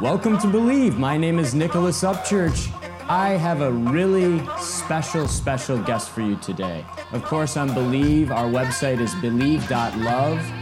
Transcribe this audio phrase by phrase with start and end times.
[0.00, 0.96] Welcome to Believe.
[0.96, 2.70] My name is Nicholas Upchurch.
[3.10, 6.86] I have a really special, special guest for you today.
[7.10, 10.52] Of course, on Believe, our website is believe.love.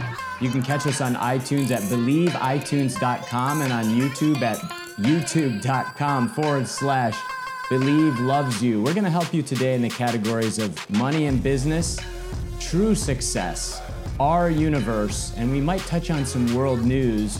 [0.41, 4.57] You can catch us on iTunes at believeitunes.com and on YouTube at
[4.97, 7.15] youtube.com forward slash
[7.69, 8.81] believe loves you.
[8.81, 11.99] We're going to help you today in the categories of money and business,
[12.59, 13.83] true success,
[14.19, 17.39] our universe, and we might touch on some world news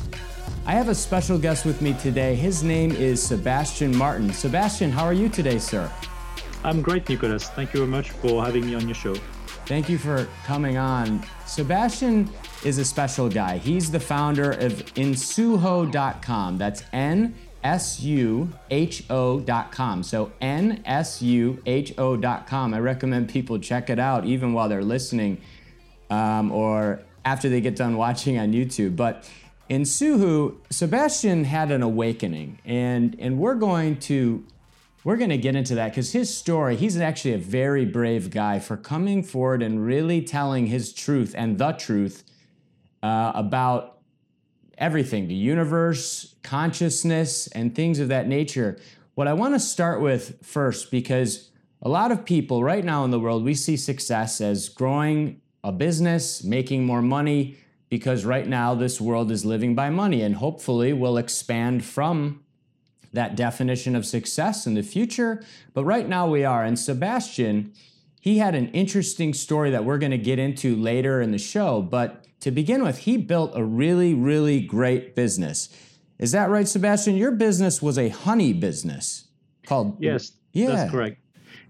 [0.67, 2.35] I have a special guest with me today.
[2.35, 4.33] His name is Sebastian Martin.
[4.33, 5.89] Sebastian, how are you today, sir?
[6.61, 7.47] I'm great, Nicholas.
[7.51, 9.15] Thank you very much for having me on your show.
[9.65, 11.25] Thank you for coming on.
[11.45, 12.29] Sebastian
[12.65, 13.59] is a special guy.
[13.59, 16.57] He's the founder of nsuho.com.
[16.57, 20.03] That's N S U H O.com.
[20.03, 22.73] So N S U H O.com.
[22.73, 25.37] I recommend people check it out even while they're listening
[26.09, 28.97] um, or after they get done watching on YouTube.
[28.97, 29.29] But
[29.69, 34.45] Nsuho, Sebastian had an awakening, and and we're going to
[35.03, 36.75] we're going to get into that because his story.
[36.75, 41.57] He's actually a very brave guy for coming forward and really telling his truth and
[41.57, 42.23] the truth
[43.03, 43.99] uh, about
[44.77, 48.77] everything, the universe, consciousness, and things of that nature.
[49.15, 51.49] What I want to start with first, because
[51.81, 55.71] a lot of people right now in the world, we see success as growing a
[55.71, 57.57] business, making more money
[57.89, 62.43] because right now this world is living by money and hopefully will expand from
[63.13, 65.43] that definition of success in the future.
[65.73, 66.63] But right now we are.
[66.63, 67.73] And Sebastian,
[68.19, 71.81] he had an interesting story that we're going to get into later in the show.
[71.81, 75.69] But to begin with, he built a really, really great business.
[76.19, 77.15] Is that right, Sebastian?
[77.15, 79.27] Your business was a honey business
[79.65, 79.97] called.
[79.99, 80.67] Yes, yeah.
[80.67, 81.17] that's correct.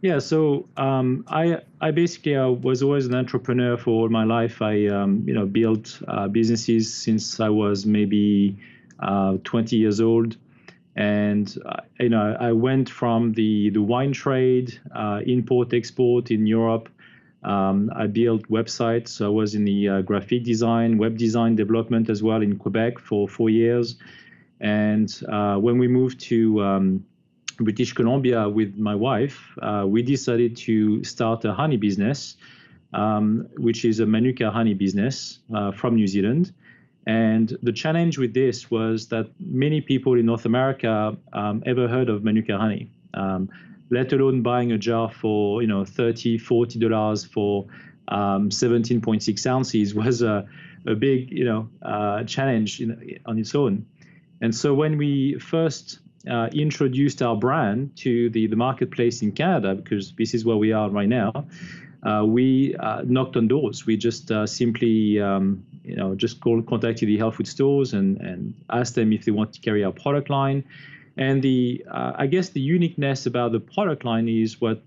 [0.02, 4.62] Yeah, so um, I I basically uh, was always an entrepreneur for all my life.
[4.62, 8.58] I um, you know built uh, businesses since I was maybe
[9.00, 10.38] uh, 20 years old,
[10.96, 16.46] and uh, you know I went from the the wine trade, uh, import export in
[16.46, 16.90] Europe.
[17.44, 19.10] Um, I built websites.
[19.10, 23.00] So I was in the uh, graphic design, web design development as well in Quebec
[23.00, 23.96] for four years,
[24.60, 25.10] and
[25.60, 27.04] when we moved to um,
[27.60, 32.38] British Columbia with my wife, uh, we decided to start a honey business,
[32.94, 36.54] um, which is a Manuka honey business uh, from New Zealand.
[37.08, 42.10] And the challenge with this was that many people in North America um, ever heard
[42.10, 43.50] of Manuka honey, um,
[43.90, 47.66] let alone buying a jar for you know 30 40 dollars for
[48.10, 50.46] um, 17.6 ounces was a,
[50.86, 53.86] a big you know uh, challenge in, on its own.
[54.42, 56.00] And so when we first
[56.30, 60.72] uh, introduced our brand to the, the marketplace in Canada, because this is where we
[60.72, 61.48] are right now,
[62.04, 63.86] uh, we uh, knocked on doors.
[63.86, 68.22] We just uh, simply, um, you know, just called, contacted the health food stores and,
[68.22, 70.64] and asked them if they want to carry our product line.
[71.18, 74.84] And the, uh, I guess the uniqueness about the product line is what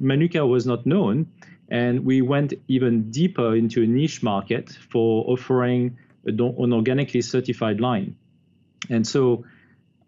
[0.00, 1.26] Manuka was not known.
[1.68, 5.96] And we went even deeper into a niche market for offering
[6.26, 6.40] an
[6.72, 8.16] organically certified line.
[8.90, 9.44] And so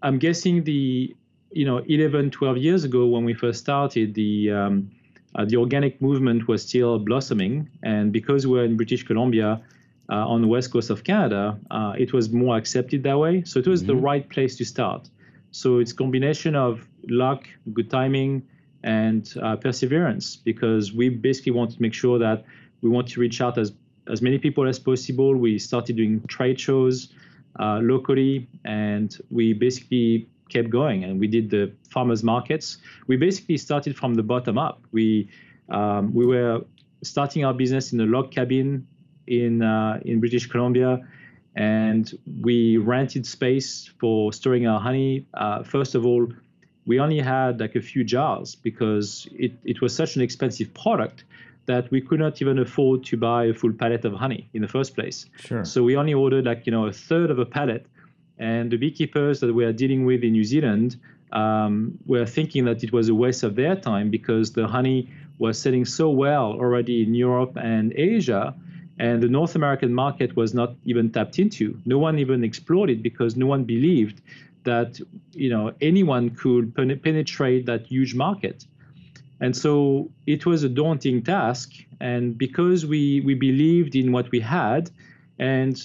[0.03, 1.15] I'm guessing the
[1.51, 4.91] you know 11, 12 years ago when we first started, the um,
[5.35, 9.63] uh, the organic movement was still blossoming, and because we're in British Columbia.
[10.11, 13.43] Uh, on the west coast of Canada, uh, it was more accepted that way.
[13.45, 13.89] So it was mm-hmm.
[13.89, 15.07] the right place to start.
[15.51, 18.43] So it's combination of luck, good timing,
[18.83, 22.45] and uh, perseverance because we basically want to make sure that
[22.81, 23.73] we want to reach out as
[24.07, 25.37] as many people as possible.
[25.37, 27.09] We started doing trade shows
[27.59, 32.79] uh, locally, and we basically kept going and we did the farmers markets.
[33.07, 34.81] We basically started from the bottom up.
[34.93, 35.29] We
[35.69, 36.65] um, we were
[37.03, 38.87] starting our business in a log cabin
[39.27, 41.07] in uh, in British Columbia,
[41.55, 45.27] and we rented space for storing our honey.
[45.35, 46.27] Uh, first of all,
[46.87, 51.25] we only had like a few jars because it, it was such an expensive product
[51.69, 54.69] that we could not even afford to buy a full pallet of honey in the
[54.77, 55.27] first place.
[55.39, 55.65] Sure.
[55.65, 57.87] So we only ordered like you know a third of a pallet,
[58.39, 60.97] and the beekeepers that we are dealing with in New Zealand
[61.33, 65.09] um, were thinking that it was a waste of their time because the honey
[65.39, 68.55] was selling so well already in Europe and Asia,
[68.99, 71.79] and the North American market was not even tapped into.
[71.85, 74.23] No one even explored it because no one believed
[74.65, 74.99] that
[75.33, 78.65] you know anyone could penetrate that huge market.
[79.41, 81.73] And so it was a daunting task.
[82.01, 84.91] And because we, we believed in what we had,
[85.39, 85.81] and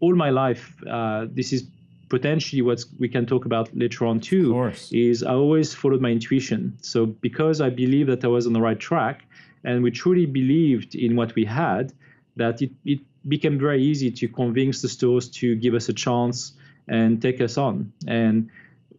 [0.00, 1.66] all my life, uh, this is
[2.08, 6.78] potentially what we can talk about later on too, is I always followed my intuition.
[6.80, 9.24] So because I believed that I was on the right track,
[9.64, 11.92] and we truly believed in what we had,
[12.36, 16.52] that it, it became very easy to convince the stores to give us a chance
[16.86, 17.92] and take us on.
[18.06, 18.48] And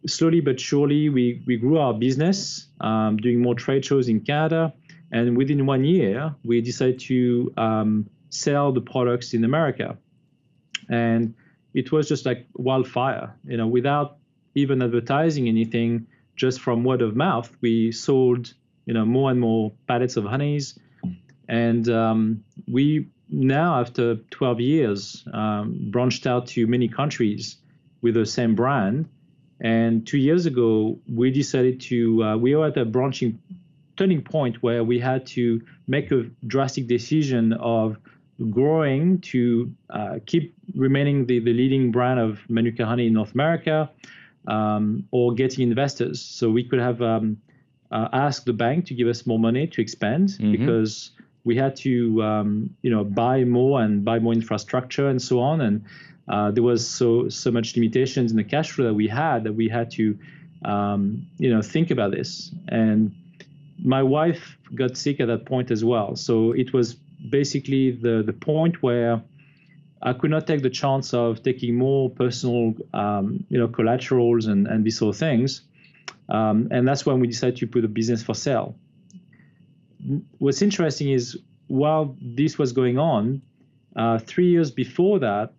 [0.06, 4.72] slowly but surely, we, we grew our business, um, doing more trade shows in Canada.
[5.10, 9.96] And within one year, we decided to um, sell the products in America.
[10.88, 11.34] And
[11.74, 14.18] it was just like wildfire, you know, without
[14.54, 16.06] even advertising anything,
[16.36, 18.52] just from word of mouth, we sold,
[18.86, 20.78] you know, more and more pallets of honeys.
[21.48, 27.56] And um, we now, after 12 years, um, branched out to many countries
[28.00, 29.08] with the same brand.
[29.60, 33.40] And two years ago, we decided to, uh, we were at a branching
[33.96, 37.96] turning point where we had to make a drastic decision of
[38.50, 43.90] growing to uh, keep remaining the, the leading brand of Manuka honey in North America
[44.46, 46.20] um, or getting investors.
[46.20, 47.38] So we could have um,
[47.90, 50.52] uh, asked the bank to give us more money to expand mm-hmm.
[50.52, 51.10] because
[51.44, 55.60] we had to um, you know buy more and buy more infrastructure and so on
[55.60, 55.84] and
[56.28, 59.54] uh, there was so so much limitations in the cash flow that we had that
[59.54, 60.18] we had to
[60.64, 62.52] um, you know think about this.
[62.68, 63.14] And
[63.82, 66.16] my wife got sick at that point as well.
[66.16, 66.94] So it was
[67.30, 69.22] basically the the point where
[70.02, 74.66] I could not take the chance of taking more personal um, you know collaterals and
[74.66, 75.62] and these sort of things.
[76.28, 78.74] Um, and that's when we decided to put a business for sale.
[80.38, 81.38] What's interesting is
[81.68, 83.40] while this was going on
[83.96, 85.52] uh, three years before that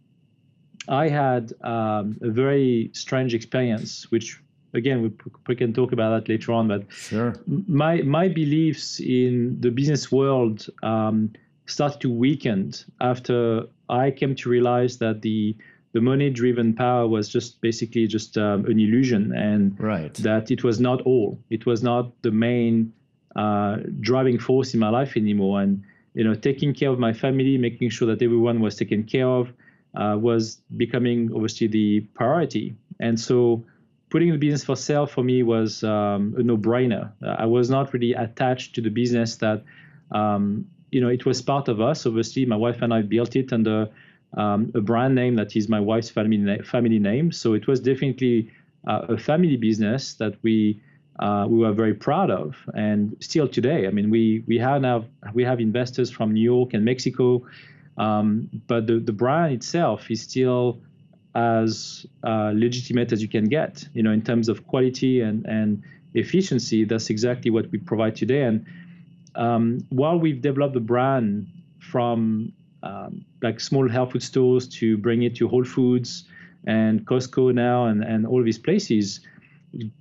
[0.88, 4.42] I had um, a very strange experience, which
[4.74, 5.12] again we,
[5.48, 6.68] we, can talk about that later on.
[6.68, 7.36] But sure.
[7.68, 11.34] my my beliefs in the business world um,
[11.66, 15.56] started to weaken after I came to realize that the
[15.92, 20.14] the money-driven power was just basically just um, an illusion, and right.
[20.16, 21.40] that it was not all.
[21.50, 22.94] It was not the main
[23.36, 25.62] uh, driving force in my life anymore.
[25.62, 25.84] And
[26.14, 29.52] you know, taking care of my family, making sure that everyone was taken care of,
[29.96, 32.76] uh, was becoming obviously the priority.
[33.00, 33.64] And so
[34.10, 37.12] putting the business for sale for me was um, a no-brainer.
[37.22, 39.64] I was not really attached to the business that,
[40.12, 42.06] um, you know, it was part of us.
[42.06, 43.88] Obviously, my wife and I built it under
[44.38, 47.32] um, a brand name that is my wife's family na- family name.
[47.32, 48.52] So it was definitely
[48.88, 50.82] uh, a family business that we
[51.20, 53.88] uh, we were very proud of, and still today.
[53.88, 57.46] I mean, we we have now we have investors from New York and Mexico.
[58.00, 60.82] Um, but the, the brand itself is still
[61.36, 65.84] as uh, legitimate as you can get, you know, in terms of quality and, and
[66.14, 66.86] efficiency.
[66.86, 68.44] That's exactly what we provide today.
[68.44, 68.66] And
[69.36, 71.48] um, while we've developed the brand
[71.80, 76.24] from um, like small health food stores to bring it to Whole Foods
[76.66, 79.20] and Costco now and, and all these places,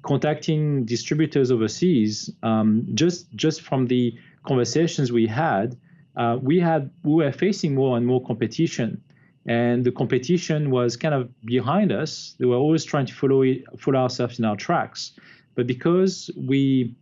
[0.03, 5.77] contacting distributors overseas, um, just just from the conversations we had,
[6.19, 9.03] uh, we had we were facing more and more competition,
[9.47, 12.35] and the competition was kind of behind us.
[12.39, 15.13] They were always trying to follow it, follow ourselves in our tracks,
[15.55, 16.95] but because we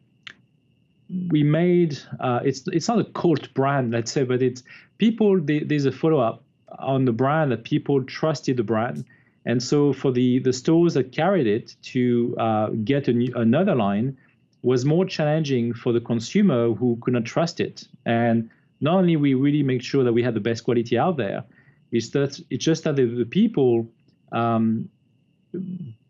[1.31, 4.63] we made uh, it's it's not a cult brand, let's say, but it's
[4.99, 5.41] people.
[5.41, 6.45] They, there's a follow up
[6.79, 9.05] on the brand that people trusted the brand.
[9.47, 14.17] And so for the, the stores that carried it to uh, get new, another line
[14.63, 17.87] was more challenging for the consumer who could not trust it.
[18.05, 18.51] And
[18.81, 21.45] not only we really make sure that we have the best quality out there,
[21.93, 23.89] it's that it's just that the, the people
[24.33, 24.89] um,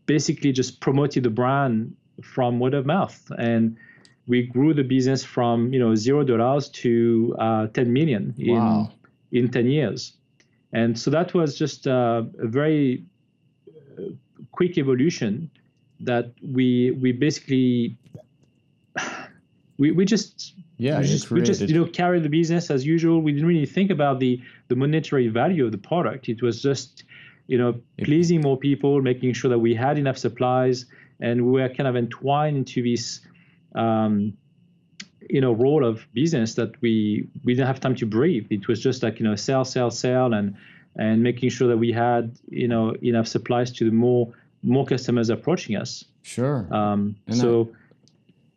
[0.07, 3.77] basically just promoted the brand from word of mouth, and
[4.27, 8.91] we grew the business from you know zero dollars to uh, 10 million in wow.
[9.33, 10.15] in 10 years,
[10.73, 13.05] and so that was just uh, a very
[13.99, 14.03] uh,
[14.53, 15.51] quick evolution
[16.01, 17.97] that we we basically
[19.79, 23.21] we, we just yeah we just, we just you know carry the business as usual.
[23.21, 26.29] We didn't really think about the the monetary value of the product.
[26.29, 27.05] It was just
[27.47, 30.87] you know pleasing more people making sure that we had enough supplies
[31.21, 33.21] and we were kind of entwined into this
[33.75, 34.37] um,
[35.29, 38.47] you know role of business that we we didn't have time to breathe.
[38.51, 40.57] It was just like you know sell sell sell and
[40.97, 45.31] and making sure that we had you know enough supplies to the more more customers
[45.31, 46.05] approaching us.
[46.23, 46.67] Sure.
[46.75, 47.71] Um, so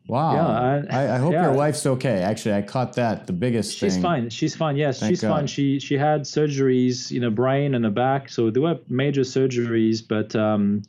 [0.09, 0.33] Wow.
[0.33, 1.43] Yeah, I, I hope yeah.
[1.43, 2.23] your wife's okay.
[2.23, 3.27] Actually, I caught that.
[3.27, 4.01] The biggest she's thing.
[4.01, 4.29] fine.
[4.31, 4.75] She's fine.
[4.75, 5.29] Yes, Thank she's God.
[5.29, 5.47] fine.
[5.47, 10.01] She she had surgeries in her brain and her back, so there were major surgeries.
[10.05, 10.81] But um,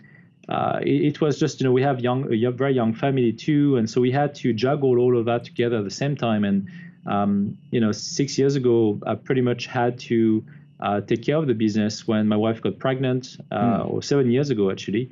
[0.48, 3.76] uh, it, it, was just you know we have young a very young family too,
[3.76, 6.42] and so we had to juggle all of that together at the same time.
[6.42, 6.66] And
[7.06, 10.42] um, you know, six years ago, I pretty much had to
[10.80, 13.90] uh, take care of the business when my wife got pregnant, uh, mm.
[13.92, 15.10] or seven years ago actually.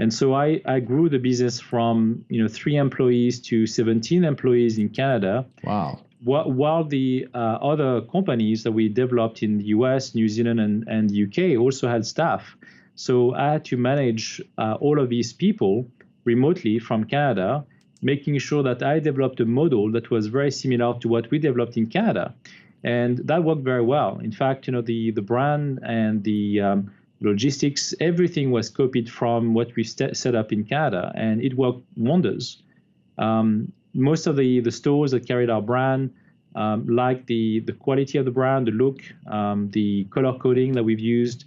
[0.00, 4.78] And so I, I grew the business from you know three employees to 17 employees
[4.78, 5.44] in Canada.
[5.62, 6.00] Wow.
[6.24, 10.88] While, while the uh, other companies that we developed in the US, New Zealand, and,
[10.88, 12.56] and the UK also had staff.
[12.94, 15.86] So I had to manage uh, all of these people
[16.24, 17.64] remotely from Canada,
[18.00, 21.76] making sure that I developed a model that was very similar to what we developed
[21.76, 22.34] in Canada,
[22.84, 24.18] and that worked very well.
[24.18, 29.54] In fact, you know the the brand and the um, logistics, everything was copied from
[29.54, 32.62] what we st- set up in Canada, and it worked wonders.
[33.18, 36.10] Um, most of the the stores that carried our brand
[36.54, 40.82] um, like the the quality of the brand, the look, um, the color coding that
[40.82, 41.44] we've used,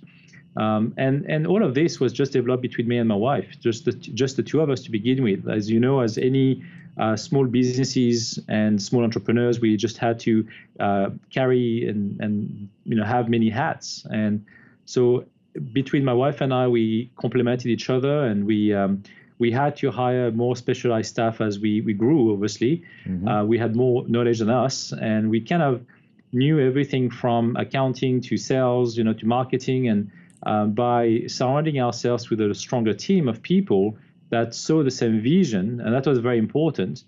[0.56, 3.86] um, and and all of this was just developed between me and my wife, just
[3.86, 5.48] the just the two of us to begin with.
[5.50, 6.64] As you know, as any
[6.98, 10.48] uh, small businesses and small entrepreneurs, we just had to
[10.80, 14.46] uh, carry and and you know have many hats, and
[14.86, 15.26] so
[15.72, 19.04] between my wife and I, we complemented each other, and we um,
[19.40, 22.84] we had to hire more specialized staff as we, we grew, obviously.
[23.06, 23.28] Mm-hmm.
[23.28, 25.86] Uh, we had more knowledge than us, and we kind of
[26.32, 29.88] knew everything from accounting to sales, you know, to marketing.
[29.88, 30.12] And
[30.44, 33.98] uh, by surrounding ourselves with a stronger team of people
[34.30, 37.04] that saw the same vision, and that was very important,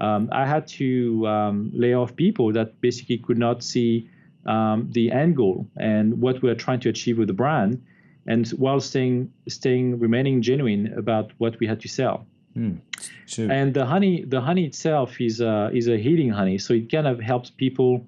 [0.00, 4.08] um, I had to um, lay off people that basically could not see
[4.46, 7.82] um, the end goal and what we we're trying to achieve with the brand
[8.26, 12.26] and while staying staying remaining genuine about what we had to sell.
[12.56, 12.80] Mm,
[13.26, 13.50] sure.
[13.50, 17.06] And the honey, the honey itself is a, is a healing honey, so it kind
[17.06, 18.06] of helps people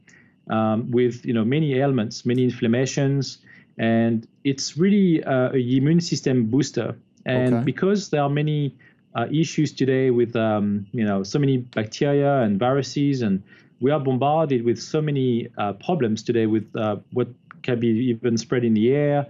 [0.49, 3.39] um, with you know many ailments, many inflammations,
[3.77, 6.97] and it's really a, a immune system booster.
[7.27, 7.65] And okay.
[7.65, 8.75] because there are many
[9.15, 13.43] uh, issues today with um, you know so many bacteria and viruses, and
[13.81, 17.29] we are bombarded with so many uh, problems today with uh, what
[17.63, 19.27] can be even spread in the air,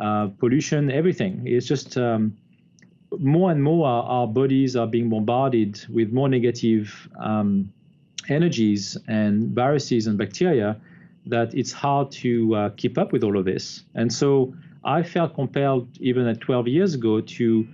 [0.00, 1.42] uh, pollution, everything.
[1.46, 2.36] It's just um,
[3.18, 7.72] more and more our, bodies are being bombarded with more negative um,
[8.28, 10.76] energies and viruses and bacteria
[11.26, 13.82] that it's hard to uh, keep up with all of this.
[13.94, 17.66] And so I felt compelled, even at 12 years ago, to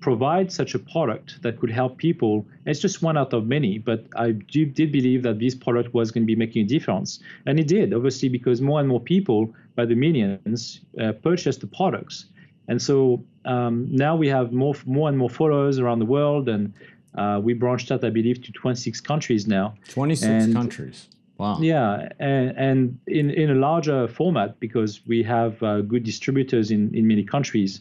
[0.00, 2.46] provide such a product that could help people.
[2.66, 6.22] It's just one out of many, but I did believe that this product was going
[6.22, 7.20] to be making a difference.
[7.46, 11.66] And it did, obviously, because more and more people, by the millions, uh, purchased the
[11.66, 12.26] products.
[12.68, 16.72] And so um, now we have more, more and more followers around the world, and
[17.16, 19.74] uh, we branched out, I believe, to 26 countries now.
[19.88, 21.08] 26 and, countries.
[21.38, 21.58] Wow.
[21.60, 26.92] Yeah, and, and in, in a larger format because we have uh, good distributors in,
[26.94, 27.80] in many countries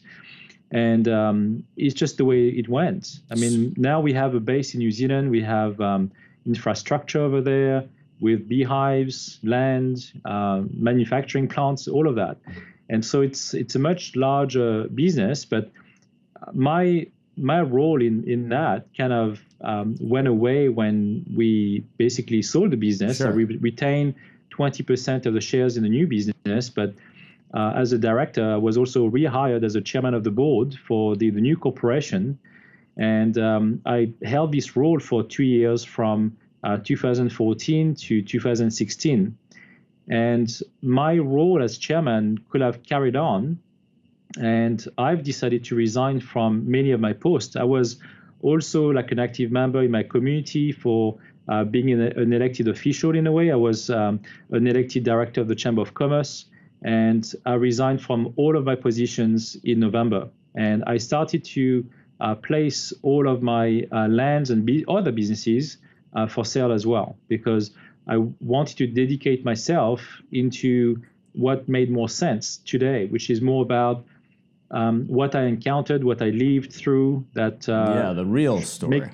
[0.71, 3.19] and um, it's just the way it went.
[3.31, 5.31] I mean, now we have a base in New Zealand.
[5.31, 6.12] We have um,
[6.45, 7.86] infrastructure over there
[8.19, 12.38] with beehives, land, uh, manufacturing plants, all of that.
[12.89, 15.45] And so it's it's a much larger business.
[15.45, 15.71] But
[16.53, 22.71] my my role in in that kind of um, went away when we basically sold
[22.71, 23.17] the business.
[23.17, 23.31] Sure.
[23.31, 24.15] So we retained
[24.51, 26.93] 20% of the shares in the new business, but
[27.54, 31.16] uh, as a director, I was also rehired as a chairman of the board for
[31.16, 32.38] the, the new corporation.
[32.98, 39.38] And um, I held this role for two years from uh, 2014 to 2016.
[40.10, 43.60] And my role as chairman could have carried on.
[44.39, 47.56] And I've decided to resign from many of my posts.
[47.56, 47.98] I was
[48.42, 53.16] also like an active member in my community for uh, being an, an, elected official
[53.16, 53.51] in a way.
[53.51, 54.20] I was um,
[54.51, 56.46] an elected director of the Chamber of Commerce
[56.84, 60.29] and I resigned from all of my positions in November.
[60.55, 61.86] And I started to
[62.19, 65.77] uh, place all of my uh, lands and be- other businesses
[66.13, 67.72] uh, for sale as well because
[68.07, 71.01] I wanted to dedicate myself into
[71.34, 74.05] what made more sense today, which is more about
[74.72, 77.25] um, what I encountered, what I lived through.
[77.34, 79.01] That uh, yeah, the real story.
[79.01, 79.10] Make,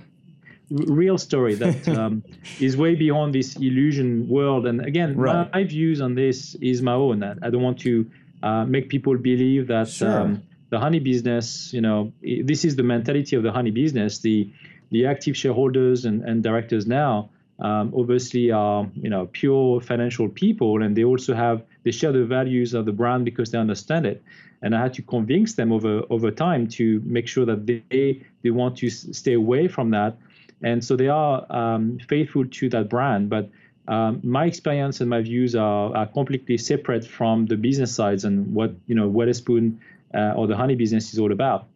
[0.73, 2.23] real story that um,
[2.59, 4.65] is way beyond this illusion world.
[4.65, 5.51] And again, right.
[5.53, 7.23] my, views on this is my own.
[7.23, 8.09] I don't want to
[8.41, 10.19] uh, make people believe that sure.
[10.19, 14.19] um, the honey business, you know, this is the mentality of the honey business.
[14.19, 14.51] The
[14.91, 20.81] the active shareholders and, and directors now um, obviously are you know pure financial people,
[20.83, 24.23] and they also have they share the values of the brand because they understand it.
[24.61, 28.49] And I had to convince them over over time to make sure that they they
[28.49, 30.17] want to stay away from that
[30.63, 33.29] and so they are um, faithful to that brand.
[33.29, 33.49] But
[33.87, 38.53] um, my experience and my views are, are, completely separate from the business sides and
[38.53, 39.79] what you know Wedderspoon
[40.13, 41.67] uh, or the honey business is all about.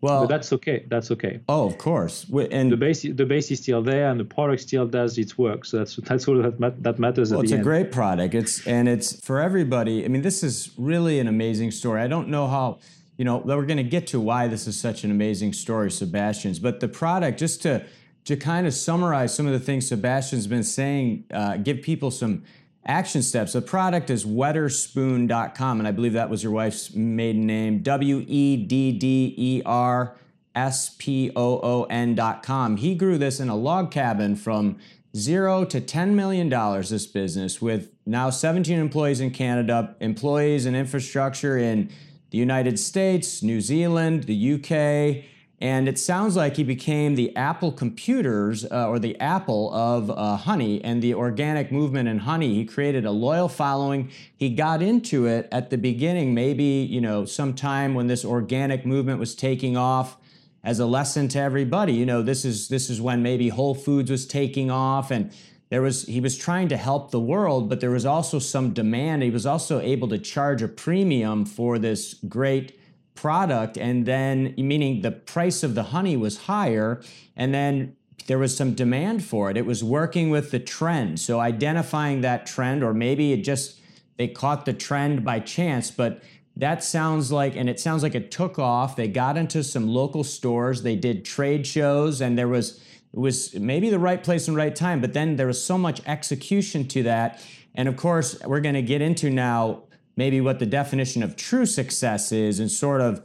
[0.00, 0.86] Well, but that's okay.
[0.88, 1.40] That's okay.
[1.46, 2.24] Oh, of course.
[2.50, 5.66] And the base, the base is still there, and the product still does its work.
[5.66, 7.32] So that's that's all that, that matters.
[7.32, 7.64] Well, it's a end.
[7.64, 8.34] great product.
[8.34, 10.06] It's and it's for everybody.
[10.06, 12.00] I mean, this is really an amazing story.
[12.00, 12.78] I don't know how
[13.18, 16.58] you know we're going to get to why this is such an amazing story, Sebastian's.
[16.58, 17.84] But the product, just to
[18.24, 22.44] to kind of summarize some of the things Sebastian's been saying, uh, give people some
[22.84, 23.52] action steps.
[23.52, 28.56] The product is wedderspoon.com, and I believe that was your wife's maiden name W E
[28.56, 30.16] D D E R
[30.54, 32.76] S P O O N.com.
[32.76, 34.78] He grew this in a log cabin from
[35.16, 36.48] zero to $10 million,
[36.82, 41.90] this business, with now 17 employees in Canada, employees and infrastructure in
[42.30, 45.24] the United States, New Zealand, the UK,
[45.60, 50.36] and it sounds like he became the Apple computers uh, or the Apple of uh,
[50.36, 52.54] honey and the organic movement in honey.
[52.54, 54.10] He created a loyal following.
[54.34, 59.18] He got into it at the beginning, maybe, you know, sometime when this organic movement
[59.18, 60.16] was taking off
[60.64, 61.92] as a lesson to everybody.
[61.92, 65.30] You know, this is this is when maybe Whole Foods was taking off and
[65.68, 69.22] there was he was trying to help the world, but there was also some demand.
[69.22, 72.79] He was also able to charge a premium for this great
[73.20, 77.02] product and then meaning the price of the honey was higher
[77.36, 77.94] and then
[78.28, 79.58] there was some demand for it.
[79.58, 81.20] It was working with the trend.
[81.20, 83.78] So identifying that trend or maybe it just
[84.16, 86.22] they caught the trend by chance, but
[86.56, 88.96] that sounds like, and it sounds like it took off.
[88.96, 93.54] They got into some local stores, they did trade shows, and there was it was
[93.54, 97.02] maybe the right place and right time, but then there was so much execution to
[97.02, 97.42] that.
[97.74, 99.82] And of course, we're going to get into now
[100.20, 103.22] maybe what the definition of true success is and sort of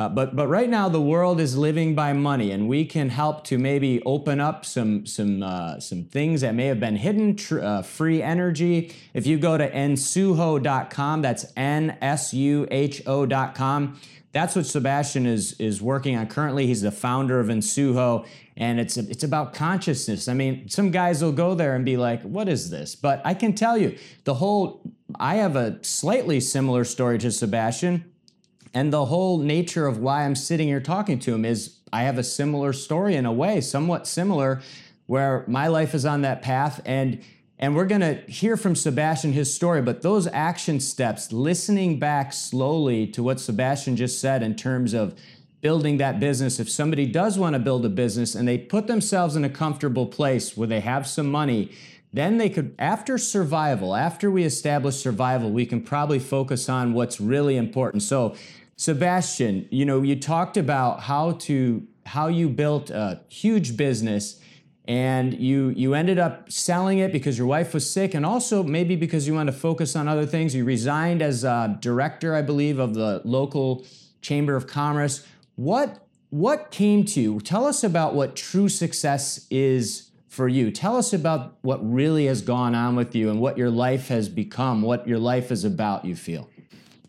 [0.00, 3.44] uh, but but right now the world is living by money, and we can help
[3.44, 7.36] to maybe open up some some uh, some things that may have been hidden.
[7.36, 8.94] Tr- uh, free energy.
[9.12, 14.00] If you go to nsuho.com, that's n s u h o.com.
[14.32, 16.66] That's what Sebastian is is working on currently.
[16.66, 20.28] He's the founder of Nsuho, and it's it's about consciousness.
[20.28, 23.34] I mean, some guys will go there and be like, "What is this?" But I
[23.34, 24.80] can tell you, the whole.
[25.18, 28.10] I have a slightly similar story to Sebastian
[28.72, 32.18] and the whole nature of why I'm sitting here talking to him is I have
[32.18, 34.60] a similar story in a way, somewhat similar,
[35.06, 36.80] where my life is on that path.
[36.84, 37.22] And
[37.58, 42.32] and we're going to hear from Sebastian his story, but those action steps, listening back
[42.32, 45.14] slowly to what Sebastian just said in terms of
[45.60, 46.58] building that business.
[46.58, 50.06] If somebody does want to build a business and they put themselves in a comfortable
[50.06, 51.70] place where they have some money,
[52.12, 57.20] then they could, after survival, after we establish survival, we can probably focus on what's
[57.20, 58.02] really important.
[58.02, 58.34] So,
[58.76, 64.40] Sebastian, you know, you talked about how to how you built a huge business
[64.88, 68.96] and you you ended up selling it because your wife was sick and also maybe
[68.96, 70.54] because you wanted to focus on other things.
[70.54, 73.86] You resigned as a director, I believe, of the local
[74.22, 75.24] chamber of commerce.
[75.54, 77.40] What what came to you?
[77.40, 80.70] Tell us about what true success is for you.
[80.70, 84.28] Tell us about what really has gone on with you and what your life has
[84.28, 86.48] become, what your life is about, you feel.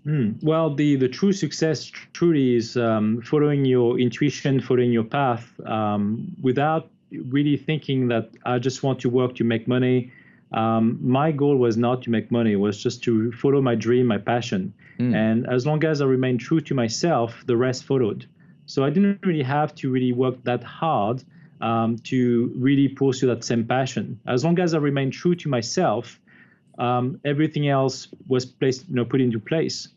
[0.07, 0.43] Mm.
[0.43, 6.35] Well, the, the true success truly is um, following your intuition, following your path, um,
[6.41, 6.89] without
[7.29, 10.11] really thinking that I just want to work to make money.
[10.51, 14.07] Um, my goal was not to make money; it was just to follow my dream,
[14.07, 14.73] my passion.
[14.99, 15.15] Mm.
[15.15, 18.25] And as long as I remained true to myself, the rest followed.
[18.65, 21.23] So I didn't really have to really work that hard
[21.61, 24.19] um, to really pursue that same passion.
[24.27, 26.19] As long as I remained true to myself,
[26.77, 29.87] um, everything else was placed, you know, put into place.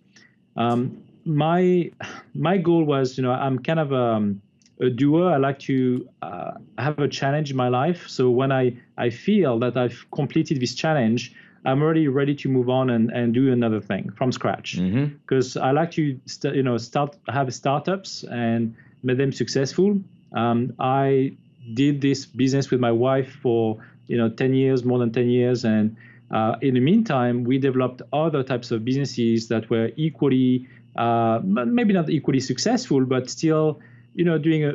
[0.56, 1.90] Um, my
[2.34, 4.42] my goal was, you know, I'm kind of a, um,
[4.80, 5.30] a doer.
[5.30, 8.08] I like to uh, have a challenge in my life.
[8.08, 12.68] So when I I feel that I've completed this challenge, I'm already ready to move
[12.68, 14.76] on and, and do another thing from scratch.
[14.76, 15.64] Because mm-hmm.
[15.64, 20.00] I like to st- you know start have startups and make them successful.
[20.32, 21.36] Um, I
[21.72, 25.64] did this business with my wife for you know 10 years, more than 10 years,
[25.64, 25.96] and
[26.30, 31.92] uh, in the meantime, we developed other types of businesses that were equally, uh, maybe
[31.92, 33.80] not equally successful, but still,
[34.14, 34.74] you know, doing a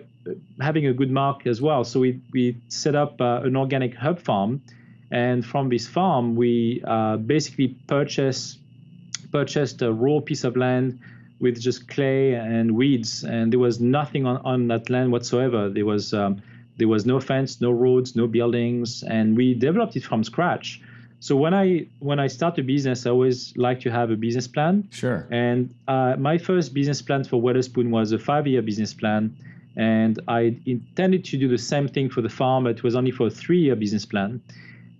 [0.62, 1.84] having a good mark as well.
[1.84, 4.62] So we we set up uh, an organic herb farm,
[5.12, 8.60] and from this farm, we uh, basically purchased
[9.32, 10.99] purchased a raw piece of land
[11.39, 15.69] with just clay and weeds, and there was nothing on, on that land whatsoever.
[15.69, 16.41] There was um,
[16.80, 20.82] there was no fence, no roads, no buildings, and we developed it from scratch.
[21.20, 24.48] So when I when I start a business, I always like to have a business
[24.48, 24.88] plan.
[24.92, 25.28] Sure.
[25.30, 29.36] And uh, my first business plan for Wedderspoon was a five-year business plan,
[29.76, 32.68] and I intended to do the same thing for the farm.
[32.68, 34.42] It was only for a three-year business plan.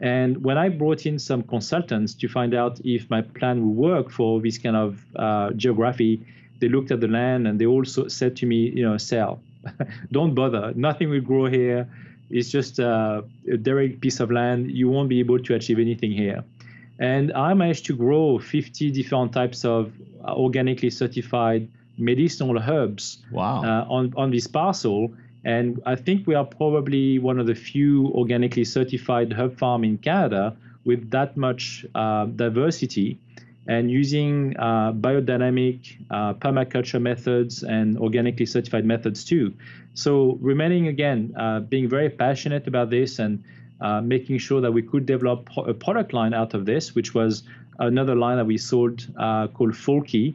[0.02, 4.12] And when I brought in some consultants to find out if my plan would work
[4.12, 6.26] for this kind of uh, geography,
[6.60, 9.42] they looked at the land and they also said to me, you know, sell,
[10.12, 11.90] don't bother, nothing will grow here
[12.30, 13.24] it's just a
[13.62, 14.72] direct piece of land.
[14.72, 16.44] You won't be able to achieve anything here.
[17.00, 19.92] And I managed to grow 50 different types of
[20.24, 21.68] organically certified
[21.98, 23.64] medicinal herbs wow.
[23.64, 25.14] uh, on, on this parcel.
[25.44, 29.98] And I think we are probably one of the few organically certified herb farm in
[29.98, 33.18] Canada with that much uh, diversity
[33.70, 39.54] and using uh, biodynamic uh, permaculture methods and organically certified methods too.
[39.94, 43.44] So remaining again, uh, being very passionate about this and
[43.80, 47.44] uh, making sure that we could develop a product line out of this, which was
[47.78, 50.34] another line that we sold uh, called Folky.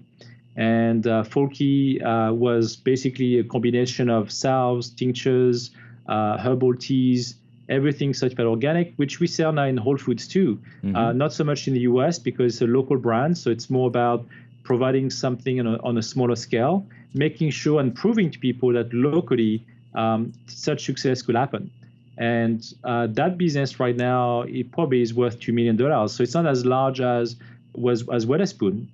[0.55, 5.73] And uh, Folky was basically a combination of salves, tinctures,
[6.09, 7.35] herbal teas,
[7.69, 10.61] everything certified organic, which we sell now in Whole Foods too.
[10.83, 10.97] Mm-hmm.
[10.97, 13.87] Uh, not so much in the US because it's a local brand, so it's more
[13.87, 14.27] about
[14.63, 18.93] providing something on a, on a smaller scale, making sure and proving to people that
[18.93, 21.71] locally um, such success could happen.
[22.17, 26.13] And uh, that business right now, it probably is worth two million dollars.
[26.13, 27.37] So it's not as large as
[27.75, 28.89] was as Wedderspoon,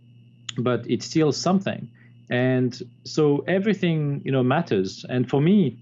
[0.59, 1.89] but it's still something.
[2.31, 5.05] And so everything you know matters.
[5.09, 5.77] And for me,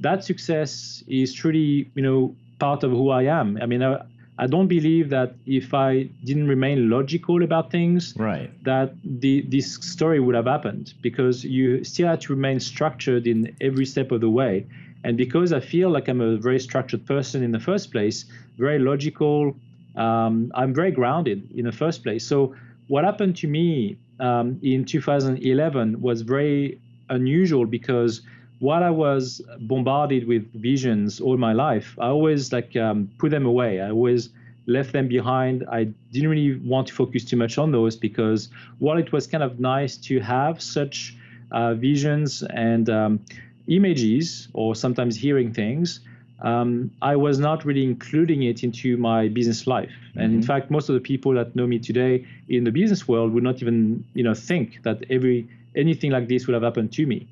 [0.00, 3.58] that success is truly, you know, part of who I am.
[3.60, 4.02] I mean, I,
[4.38, 9.74] I don't believe that if I didn't remain logical about things, right, that the this
[9.74, 14.22] story would have happened because you still have to remain structured in every step of
[14.22, 14.66] the way.
[15.04, 18.24] And because I feel like I'm a very structured person in the first place,
[18.58, 19.56] very logical,
[19.96, 22.26] um, I'm very grounded in the first place.
[22.26, 22.54] So
[22.88, 28.22] what happened to me um, in 2011 was very unusual because
[28.60, 33.46] while I was bombarded with visions all my life, I always like um, put them
[33.46, 33.80] away.
[33.80, 34.30] I always
[34.66, 35.64] left them behind.
[35.70, 39.42] I didn't really want to focus too much on those because while it was kind
[39.42, 41.16] of nice to have such
[41.50, 43.20] uh, visions and um,
[43.66, 46.00] images or sometimes hearing things,
[46.42, 49.92] um, I was not really including it into my business life.
[50.14, 50.34] And mm-hmm.
[50.36, 53.42] in fact, most of the people that know me today in the business world would
[53.42, 57.28] not even, you know, think that every anything like this would have happened to me.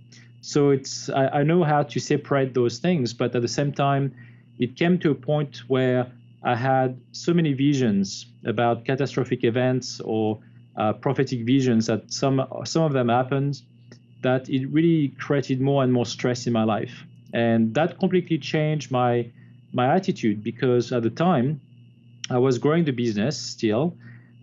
[0.49, 4.15] So it's I, I know how to separate those things, but at the same time,
[4.59, 6.11] it came to a point where
[6.43, 10.39] I had so many visions about catastrophic events or
[10.75, 13.61] uh, prophetic visions that some some of them happened
[14.23, 17.05] that it really created more and more stress in my life.
[17.35, 19.31] And that completely changed my
[19.75, 21.61] my attitude because at the time
[22.31, 23.95] I was growing the business still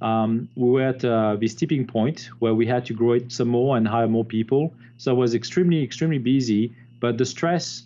[0.06, 3.48] um, we were at uh, this tipping point where we had to grow it some
[3.48, 4.72] more and hire more people.
[4.98, 6.72] So I was extremely, extremely busy.
[7.00, 7.84] But the stress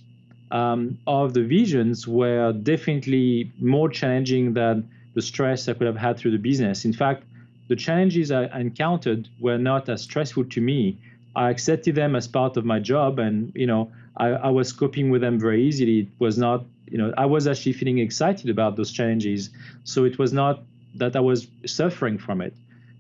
[0.52, 6.18] um, of the visions were definitely more challenging than the stress I could have had
[6.18, 6.84] through the business.
[6.84, 7.24] In fact,
[7.70, 10.98] the challenges I encountered were not as stressful to me.
[11.38, 15.10] I accepted them as part of my job, and you know, I, I was coping
[15.10, 16.00] with them very easily.
[16.00, 19.52] It was not, you know, I was actually feeling excited about those challenges.
[19.84, 20.64] So it was not
[20.96, 22.54] that I was suffering from it.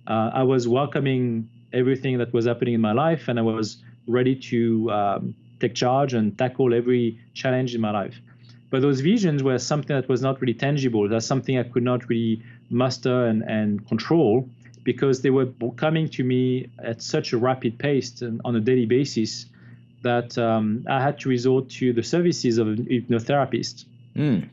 [0.07, 4.35] Uh, I was welcoming everything that was happening in my life, and I was ready
[4.35, 8.19] to um, take charge and tackle every challenge in my life.
[8.69, 11.07] But those visions were something that was not really tangible.
[11.09, 14.47] That's something I could not really master and, and control
[14.83, 18.85] because they were coming to me at such a rapid pace and on a daily
[18.85, 19.45] basis
[20.01, 23.85] that um, I had to resort to the services of an hypnotherapist.
[24.15, 24.49] Mm.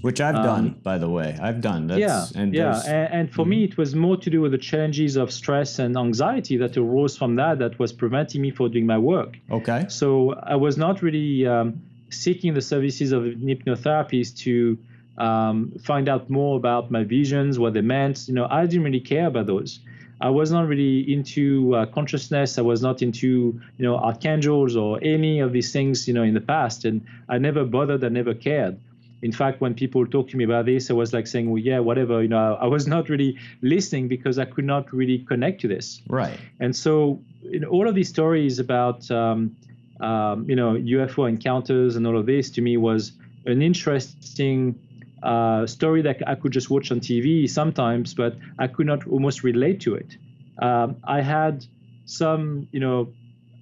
[0.00, 1.36] Which I've um, done, by the way.
[1.42, 1.88] I've done.
[1.88, 2.80] That's, yeah, and yeah.
[2.86, 3.50] And, and, for mm-hmm.
[3.50, 7.16] me, it was more to do with the challenges of stress and anxiety that arose
[7.16, 9.36] from that that was preventing me from doing my work.
[9.50, 9.86] Okay.
[9.88, 14.78] So I was not really um, seeking the services of an hypnotherapist to
[15.18, 18.28] um, find out more about my visions, what they meant.
[18.28, 19.80] You know, I didn't really care about those.
[20.20, 22.56] I was not really into uh, consciousness.
[22.56, 26.34] I was not into, you know, archangels or any of these things, you know, in
[26.34, 26.84] the past.
[26.84, 28.04] And I never bothered.
[28.04, 28.78] I never cared
[29.22, 31.80] in fact, when people talk to me about this, I was like saying, well, yeah,
[31.80, 32.22] whatever.
[32.22, 36.00] You know, I was not really listening because I could not really connect to this.
[36.08, 36.38] Right.
[36.60, 39.56] And so, in all of these stories about, um,
[40.00, 43.12] um, you know, UFO encounters and all of this to me was
[43.46, 44.78] an interesting
[45.22, 49.42] uh, story that I could just watch on TV sometimes, but I could not almost
[49.42, 50.16] relate to it.
[50.58, 51.66] Um, I had
[52.04, 53.12] some, you know,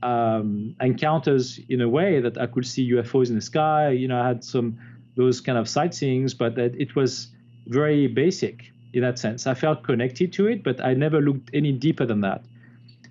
[0.03, 3.91] um, encounters in a way that I could see UFOs in the sky.
[3.91, 4.79] You know, I had some
[5.17, 7.29] those kind of sightseeings, but that it was
[7.67, 9.47] very basic in that sense.
[9.47, 12.45] I felt connected to it, but I never looked any deeper than that.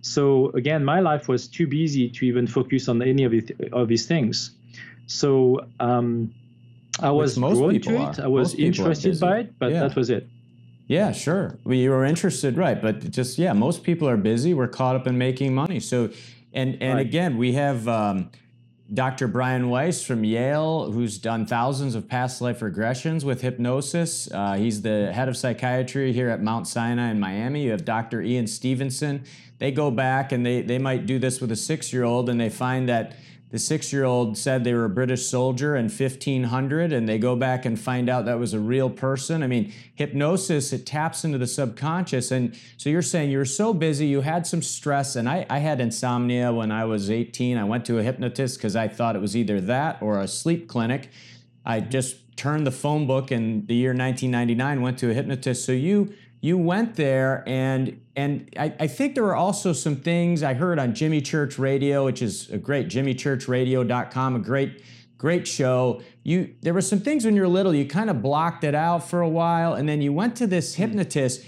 [0.02, 3.88] So again, my life was too busy to even focus on any of, it, of
[3.88, 4.52] these things.
[5.08, 6.34] So um,
[7.02, 8.20] I was drawn to it.
[8.20, 9.82] I was interested by it, but yeah.
[9.82, 10.28] that was it.
[10.88, 11.58] Yeah, sure.
[11.64, 12.80] Well, you were interested, right?
[12.80, 14.54] But just yeah, most people are busy.
[14.54, 15.80] We're caught up in making money.
[15.80, 16.12] So,
[16.54, 17.06] and and right.
[17.06, 17.88] again, we have.
[17.88, 18.30] Um,
[18.94, 19.28] Dr.
[19.28, 24.30] Brian Weiss from Yale, who's done thousands of past life regressions with hypnosis.
[24.32, 27.64] Uh, he's the head of psychiatry here at Mount Sinai in Miami.
[27.64, 28.22] You have Dr.
[28.22, 29.24] Ian Stevenson.
[29.58, 32.40] They go back and they, they might do this with a six year old and
[32.40, 33.16] they find that
[33.52, 37.36] the six year old said they were a British soldier in 1500 and they go
[37.36, 39.44] back and find out that was a real person.
[39.44, 42.32] I mean, hypnosis, it taps into the subconscious.
[42.32, 45.16] And so you're saying you were so busy, you had some stress.
[45.16, 47.58] And I, I had insomnia when I was 18.
[47.58, 50.68] I went to a hypnotist because I thought it was either that or a sleep
[50.68, 51.10] clinic.
[51.66, 55.66] I just turned the phone book in the year 1999, went to a hypnotist.
[55.66, 56.14] So you
[56.46, 60.78] you went there and and I, I, think there were also some things I heard
[60.78, 64.84] on Jimmy Church Radio, which is a great jimmychurchradio.com, a great
[65.18, 66.04] great show.
[66.22, 69.10] You there were some things when you were little, you kind of blocked it out
[69.10, 70.84] for a while, and then you went to this hmm.
[70.84, 71.44] hypnotist.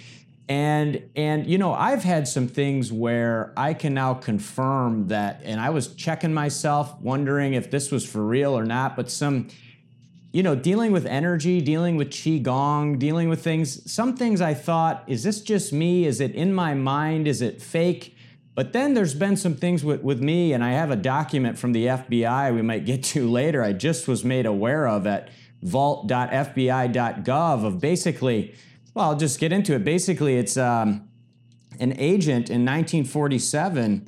[0.49, 5.61] And and you know, I've had some things where I can now confirm that, and
[5.61, 9.49] I was checking myself, wondering if this was for real or not, but some
[10.37, 13.91] you know, dealing with energy, dealing with qigong, dealing with things.
[13.91, 16.05] Some things I thought, is this just me?
[16.05, 17.27] Is it in my mind?
[17.27, 18.15] Is it fake?
[18.53, 21.73] But then there's been some things with, with me, and I have a document from
[21.73, 23.63] the FBI we might get to later.
[23.63, 25.29] I just was made aware of at
[25.63, 28.53] vault.fbi.gov of basically,
[28.93, 29.83] well, I'll just get into it.
[29.83, 31.09] Basically, it's um,
[31.79, 34.05] an agent in 1947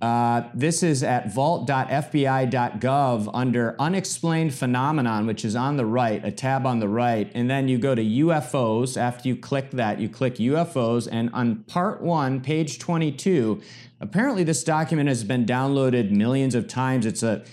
[0.00, 6.66] uh, this is at vault.fbi.gov under unexplained phenomenon, which is on the right, a tab
[6.66, 7.30] on the right.
[7.34, 8.96] And then you go to UFOs.
[8.96, 11.06] After you click that, you click UFOs.
[11.10, 13.60] And on part one, page 22,
[14.00, 17.04] apparently this document has been downloaded millions of times.
[17.04, 17.44] It's a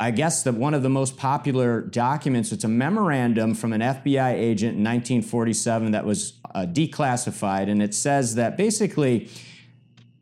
[0.00, 2.52] I guess that one of the most popular documents.
[2.52, 7.94] It's a memorandum from an FBI agent in 1947 that was uh, declassified, and it
[7.94, 9.28] says that basically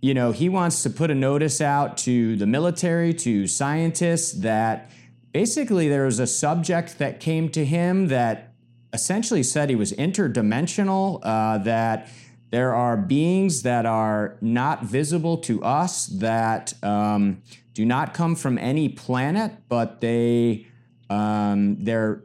[0.00, 4.90] you know, he wants to put a notice out to the military, to scientists that
[5.32, 8.52] basically there was a subject that came to him that
[8.92, 12.08] essentially said he was interdimensional, uh, that
[12.50, 17.42] there are beings that are not visible to us, that um,
[17.74, 20.66] do not come from any planet, but they
[21.10, 22.22] um, they're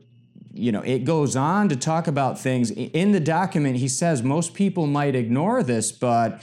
[0.53, 2.71] you know, it goes on to talk about things.
[2.71, 6.41] In the document, he says most people might ignore this, but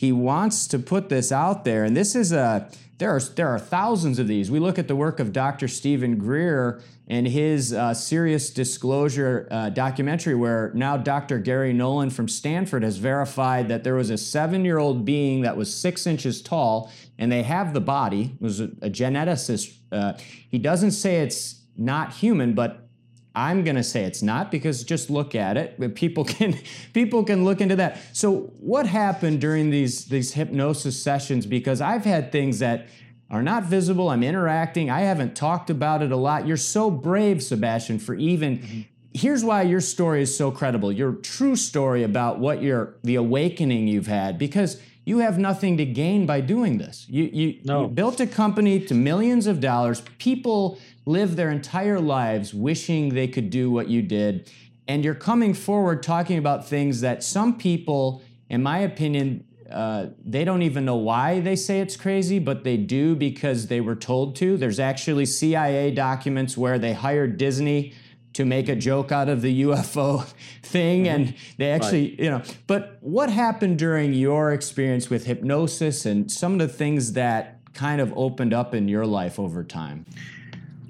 [0.00, 1.84] he wants to put this out there.
[1.84, 4.50] And this is a there are there are thousands of these.
[4.50, 5.68] We look at the work of Dr.
[5.68, 11.38] Stephen Greer and his uh, Sirius Disclosure uh, documentary, where now Dr.
[11.38, 16.06] Garry Nolan from Stanford has verified that there was a seven-year-old being that was six
[16.06, 18.36] inches tall, and they have the body.
[18.40, 19.76] It was a, a geneticist.
[19.92, 20.14] Uh,
[20.48, 22.88] he doesn't say it's not human, but
[23.34, 25.94] I'm going to say it's not because just look at it.
[25.94, 26.58] People can
[26.92, 28.00] people can look into that.
[28.12, 32.88] So what happened during these these hypnosis sessions because I've had things that
[33.30, 34.08] are not visible.
[34.08, 34.90] I'm interacting.
[34.90, 36.48] I haven't talked about it a lot.
[36.48, 38.80] You're so brave, Sebastian, for even mm-hmm.
[39.12, 40.92] Here's why your story is so credible.
[40.92, 45.84] Your true story about what your the awakening you've had because you have nothing to
[45.84, 47.06] gain by doing this.
[47.08, 47.82] You you, no.
[47.82, 50.02] you built a company to millions of dollars.
[50.18, 54.50] People live their entire lives wishing they could do what you did.
[54.86, 60.44] And you're coming forward talking about things that some people, in my opinion, uh, they
[60.44, 64.34] don't even know why they say it's crazy, but they do because they were told
[64.36, 64.56] to.
[64.56, 67.94] There's actually CIA documents where they hired Disney
[68.32, 70.24] to make a joke out of the UFO
[70.62, 71.04] thing.
[71.04, 71.14] Mm-hmm.
[71.14, 72.20] And they actually, right.
[72.20, 77.12] you know, but what happened during your experience with hypnosis and some of the things
[77.12, 80.06] that kind of opened up in your life over time?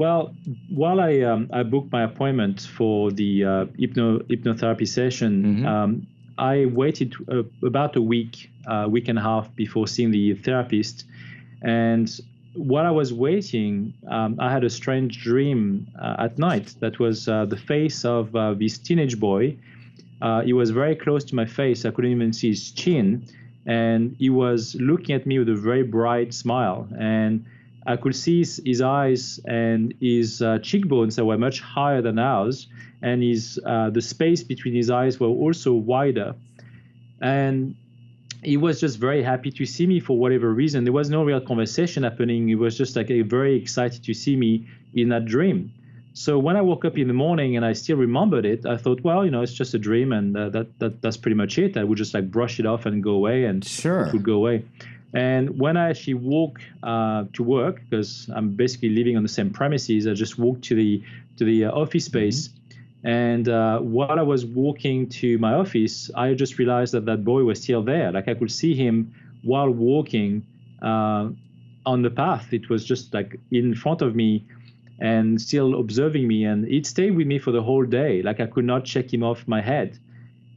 [0.00, 0.34] Well,
[0.70, 5.66] while I um, I booked my appointment for the uh, hypno hypnotherapy session, mm-hmm.
[5.66, 6.06] um,
[6.38, 11.04] I waited uh, about a week, uh, week and a half before seeing the therapist,
[11.60, 12.08] and
[12.54, 17.28] while I was waiting, um, I had a strange dream uh, at night that was
[17.28, 19.54] uh, the face of uh, this teenage boy.
[20.46, 23.26] he was very close to my face; I couldn't even see his chin,
[23.66, 27.44] and he was looking at me with a very bright smile and
[27.86, 32.18] I could see his, his eyes and his uh, cheekbones that were much higher than
[32.18, 32.68] ours,
[33.02, 36.34] and his uh, the space between his eyes were also wider.
[37.22, 37.74] And
[38.42, 40.84] he was just very happy to see me for whatever reason.
[40.84, 42.48] There was no real conversation happening.
[42.48, 45.72] He was just like very excited to see me in that dream.
[46.12, 49.00] So when I woke up in the morning and I still remembered it, I thought,
[49.02, 51.76] well, you know, it's just a dream, and uh, that, that that's pretty much it.
[51.76, 54.06] I would just like brush it off and go away, and sure.
[54.06, 54.64] it would go away.
[55.12, 59.50] And when I actually walk uh, to work, because I'm basically living on the same
[59.50, 61.02] premises, I just walk to the
[61.36, 62.18] to the uh, office mm-hmm.
[62.18, 62.48] space.
[62.48, 62.56] Mm-hmm.
[63.02, 67.44] And uh, while I was walking to my office, I just realized that that boy
[67.44, 68.12] was still there.
[68.12, 70.44] Like I could see him while walking
[70.82, 71.30] uh,
[71.86, 72.52] on the path.
[72.52, 74.44] It was just like in front of me
[75.00, 76.44] and still observing me.
[76.44, 78.22] And it stayed with me for the whole day.
[78.22, 79.98] Like I could not check him off my head.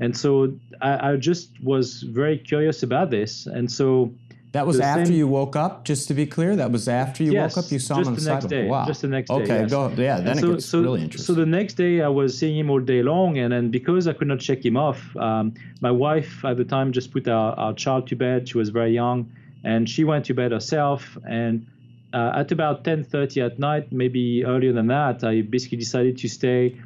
[0.01, 3.45] And so I, I just was very curious about this.
[3.45, 4.13] And so
[4.53, 5.83] That was the after same- you woke up.
[5.83, 7.71] Just to be clear, that was after you Yes, woke up.
[7.71, 8.85] You saw him on the, the next day, Wow.
[8.85, 9.71] just the next day, Okay, yes.
[9.71, 9.89] go.
[9.97, 11.25] Yeah, then And it so, gets so, really interesting.
[11.35, 14.13] So the next day, I was seeing him all day long, and then because I
[14.13, 17.73] could not check him off, um, my wife at the time just put our, our
[17.73, 18.47] child to bed.
[18.47, 19.31] She was very young,
[19.63, 21.17] and she went to bed herself.
[21.27, 21.65] And
[22.13, 26.77] uh, at about 10:30 at night, maybe earlier than that, I basically decided to stay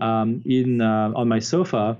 [0.00, 1.96] um, in uh, on my sofa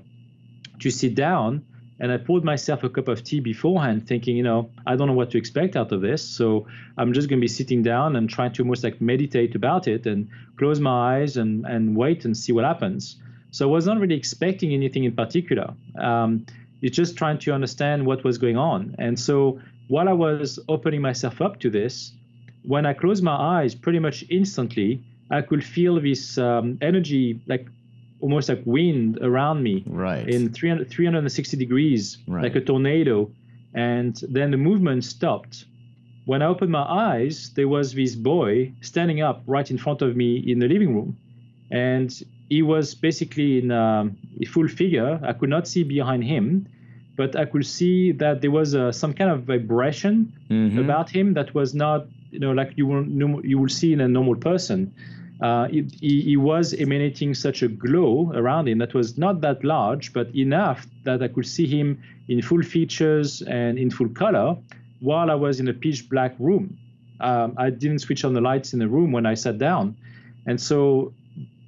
[0.79, 1.65] to sit down
[1.99, 5.13] and I poured myself a cup of tea beforehand, thinking, you know, I don't know
[5.13, 6.21] what to expect out of this.
[6.21, 9.87] So I'm just going to be sitting down and trying to almost like meditate about
[9.87, 13.17] it and close my eyes and, and wait and see what happens.
[13.51, 15.73] So I was not really expecting anything in particular.
[15.99, 16.45] Um,
[16.81, 18.95] it's just trying to understand what was going on.
[18.99, 22.13] And so while I was opening myself up to this,
[22.63, 27.67] when I closed my eyes, pretty much instantly, I could feel this um, energy, like
[28.19, 30.27] almost like wind around me right.
[30.27, 32.43] in 300, 360 degrees, Right.
[32.43, 33.29] like a tornado.
[33.73, 35.65] And then the movement stopped.
[36.25, 40.15] When I opened my eyes, there was this boy standing up right in front of
[40.15, 41.17] me in the living room.
[41.71, 42.09] And
[42.49, 45.19] he was basically in um, a full figure.
[45.23, 46.67] I could not see behind him,
[47.17, 50.79] but I could see that there was uh, some kind of vibration Mhm.
[50.79, 53.05] about him that was not, you know, like you will
[53.45, 54.93] you will see in a normal person.
[55.41, 60.11] Uh, he, he was emanating such a glow around him that was not that large,
[60.13, 64.57] but enough that I could see him in full features and in full color,
[64.99, 66.77] while I was in a pitch black room.
[67.19, 69.95] Um, I didn't switch on the lights in the room when I sat down,
[70.47, 71.13] and so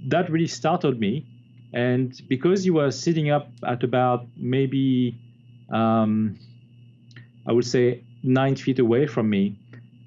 [0.08, 1.26] that really startled me.
[1.74, 5.16] And because he was sitting up at about maybe,
[5.72, 6.40] um,
[7.48, 9.56] I would say, nine feet away from me,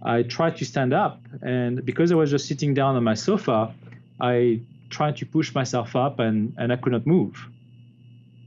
[0.02, 1.20] I tried to stand up.
[1.42, 3.72] And because I was just sitting down on my sofa,
[4.20, 4.60] I
[4.90, 7.48] tried to push myself up and, and I could not move.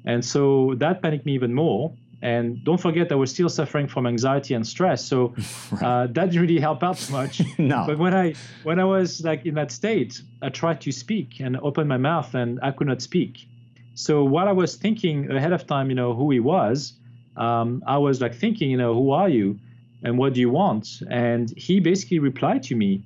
[0.06, 1.94] And so that panicked me even more.
[2.22, 5.04] And don't forget, I was still suffering from anxiety and stress.
[5.04, 5.36] So
[5.82, 7.42] uh, that didn't really help out much.
[7.58, 7.84] no.
[7.86, 11.58] But when I when I was like in that state, I tried to speak and
[11.58, 13.48] open my mouth, and I could not speak.
[13.96, 16.94] So while I was thinking ahead of time, you know, who he was,
[17.38, 19.60] um, I was like thinking, you know, who are you,
[20.06, 21.02] and what do you want?
[21.10, 23.04] And he basically replied to me,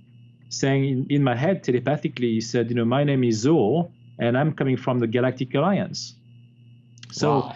[0.49, 4.37] saying in, in my head telepathically, he said, you know, my name is Zor, and
[4.37, 6.15] I'm coming from the Galactic Alliance.
[7.11, 7.55] So Wow.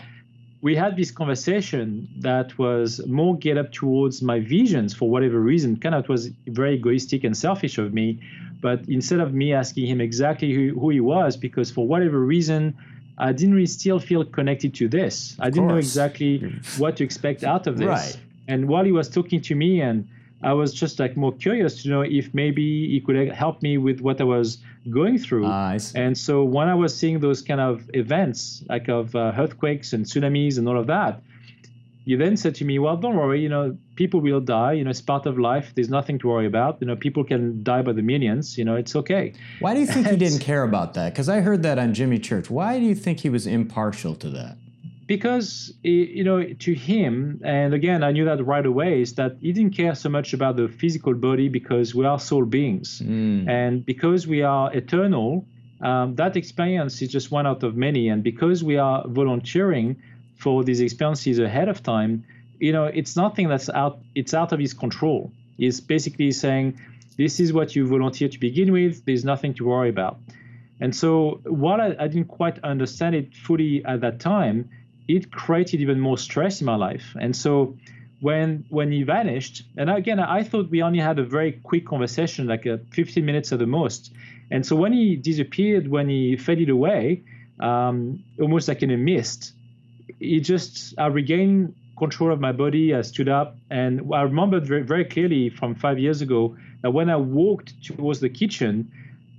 [0.61, 5.75] we had this conversation that was more geared up towards my visions for whatever reason.
[5.75, 8.21] Kind of it was very egoistic and selfish of me.
[8.61, 12.75] But instead of me asking him exactly who, who he was, because for whatever reason,
[13.17, 15.35] I didn't really still feel connected to this.
[15.37, 16.79] I didn't know exactly mm.
[16.79, 17.87] what to expect out of this.
[17.87, 18.17] Right.
[18.47, 20.07] And while he was talking to me, and
[20.41, 24.01] I was just like more curious to know if maybe he could help me with
[24.01, 24.57] what I was
[24.89, 25.45] going through.
[25.45, 29.93] Ah, And so when I was seeing those kind of events, like of uh, earthquakes
[29.93, 31.21] and tsunamis and all of that,
[32.05, 33.39] he then said to me, "Well, don't worry.
[33.41, 34.73] You know, people will die.
[34.73, 35.71] You know, it's part of life.
[35.73, 36.81] There's nothing to worry about.
[36.81, 38.57] You know, people can die by the millions.
[38.57, 41.13] You know, it's okay." Why do you think he didn't care about that?
[41.13, 42.49] Because I heard that on Jimmy Church.
[42.49, 44.57] Why do you think he was impartial to that?
[45.05, 49.51] Because you know to him and again i knew that right away is that he
[49.51, 53.01] didn't care so much about the physical body because we are soul beings.
[53.03, 53.49] Mm.
[53.49, 55.45] and because we are eternal
[55.83, 58.07] um, that experience is just one out of many.
[58.07, 60.01] And because we are volunteering
[60.37, 62.23] for these experiences ahead of time
[62.59, 65.31] you know it's nothing that's out it's out of his control.
[65.57, 66.79] He's basically saying
[67.17, 69.05] this is what you volunteer to begin with.
[69.05, 70.17] There's nothing to worry about.
[70.79, 74.69] And so while I, I didn't quite understand it fully at that time
[75.07, 77.15] it created even more stress in my life.
[77.19, 77.77] And so
[78.21, 82.47] when when he vanished, and again, I thought we only had a very quick conversation,
[82.47, 84.13] like uh, 15 minutes at the most.
[84.49, 87.23] And so when he disappeared, when he faded away,
[87.59, 89.53] um, almost like in a mist,
[90.19, 92.95] it just I regained control of my body.
[92.95, 97.09] I stood up, and I remembered very, very clearly from five years ago that when
[97.09, 98.91] I walked towards the kitchen,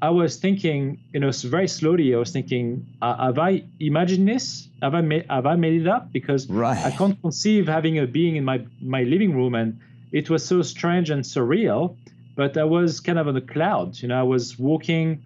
[0.04, 2.14] I was thinking, you know, very slowly.
[2.14, 4.68] I was thinking, uh, have I imagined this?
[4.82, 6.12] Have I made have I made it up?
[6.12, 6.84] Because Right.
[6.84, 9.78] I can't conceive having a being in my my living room, and
[10.12, 11.96] it was so strange and surreal.
[12.36, 13.88] But I was kind of on a cloud.
[14.02, 15.22] You know, I was walking,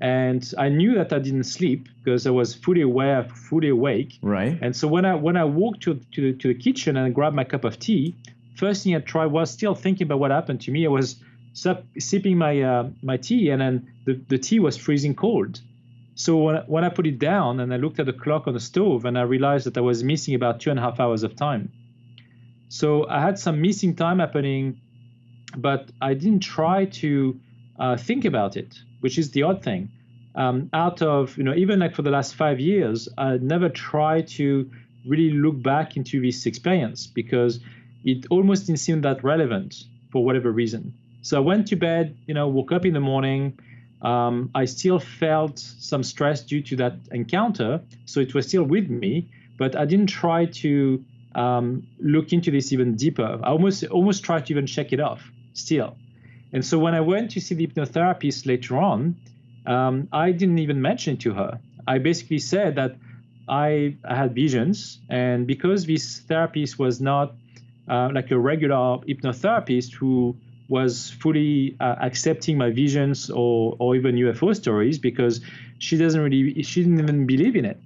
[0.00, 4.18] and I knew that I didn't sleep because I was fully aware, fully awake.
[4.22, 4.58] Right.
[4.62, 7.44] And so when I when I walked to to, to the kitchen and grabbed my
[7.44, 8.16] cup of tea,
[8.54, 10.86] first thing I tried was still thinking about what happened to me.
[10.86, 11.16] I was
[11.52, 15.60] sup, sipping my uh, my tea, and then the, the tea was freezing cold.
[16.14, 18.60] So when, when I put it down and I looked at the clock on the
[18.60, 21.36] stove, and I realized that I was missing about two and a half hours of
[21.36, 21.72] time.
[22.68, 24.80] So I had some missing time happening,
[25.56, 27.38] but I didn't try to
[27.78, 29.90] uh, think about it, which is the odd thing.
[30.34, 34.28] Um, out of you know, even like for the last five years, I never tried
[34.28, 34.70] to
[35.06, 37.60] really look back into this experience because
[38.04, 40.94] it almost didn't seem that relevant for whatever reason.
[41.22, 43.58] So I went to bed, you know, woke up in the morning.
[44.02, 48.90] Um, I still felt some stress due to that encounter, so it was still with
[48.90, 51.04] me, but I didn't try to
[51.36, 53.38] um, look into this even deeper.
[53.42, 55.22] I almost almost tried to even check it off
[55.54, 55.96] still.
[56.52, 59.16] And so when I went to see the hypnotherapist later on,
[59.66, 61.60] um, I didn't even mention it to her.
[61.86, 62.96] I basically said that
[63.48, 67.34] I, I had visions, and because this therapist was not
[67.88, 70.36] uh, like a regular hypnotherapist who
[70.72, 75.42] was fully uh, accepting my visions or, or even UFO stories because
[75.78, 77.78] she doesn't really, she didn't even believe in it.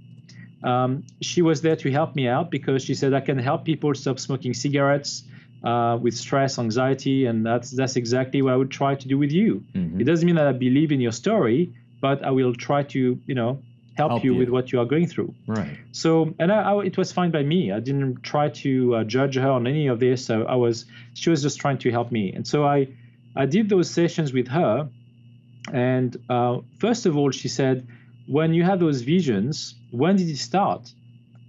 [0.62, 3.92] Um, she was there to help me out because she said I can help people
[3.94, 5.24] stop smoking cigarettes
[5.64, 9.32] uh, with stress, anxiety, and that's that's exactly what I would try to do with
[9.32, 9.64] you.
[9.74, 10.00] Mm-hmm.
[10.00, 13.34] It doesn't mean that I believe in your story, but I will try to, you
[13.34, 13.52] know,
[13.96, 15.34] help, help you, you, with what you are going through.
[15.46, 15.78] Right.
[15.92, 17.72] So, and I, I, it was fine by me.
[17.72, 20.24] I didn't try to uh, judge her on any of this.
[20.24, 22.32] So I was, she was just trying to help me.
[22.32, 22.88] And so I,
[23.34, 24.88] I did those sessions with her.
[25.72, 27.86] And uh, first of all, she said,
[28.26, 30.92] when you had those visions, when did it start?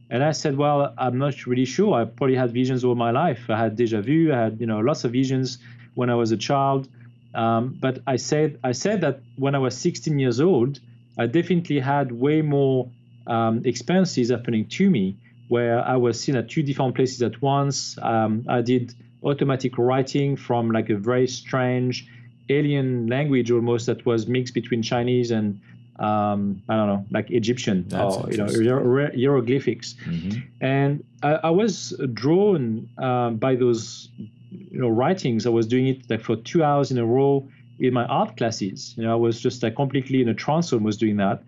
[0.09, 1.93] And I said, well, I'm not really sure.
[1.95, 3.49] I probably had visions all my life.
[3.49, 4.31] I had deja vu.
[4.31, 5.57] I had, you know, lots of visions
[5.95, 6.87] when I was a child.
[7.33, 10.79] Um, but I said, I said that when I was 16 years old,
[11.17, 12.89] I definitely had way more
[13.25, 15.17] um, experiences happening to me
[15.49, 17.97] where I was seen at two different places at once.
[18.01, 18.93] Um, I did
[19.23, 22.07] automatic writing from like a very strange
[22.49, 25.59] alien language almost that was mixed between Chinese and
[25.99, 29.95] um, I don't know, like Egyptian That's or you know hieroglyphics.
[30.05, 30.39] Mm-hmm.
[30.61, 35.47] And I, I, was drawn um, by those you know writings.
[35.47, 37.49] I was doing it like for two hours in a row
[37.79, 38.93] in my art classes.
[38.97, 41.43] You know, I was just like completely in a trance was doing that.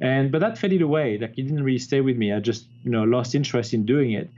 [0.00, 1.18] And but that faded away.
[1.18, 2.32] Like it didn't really stay with me.
[2.32, 4.30] I just you know lost interest in doing it.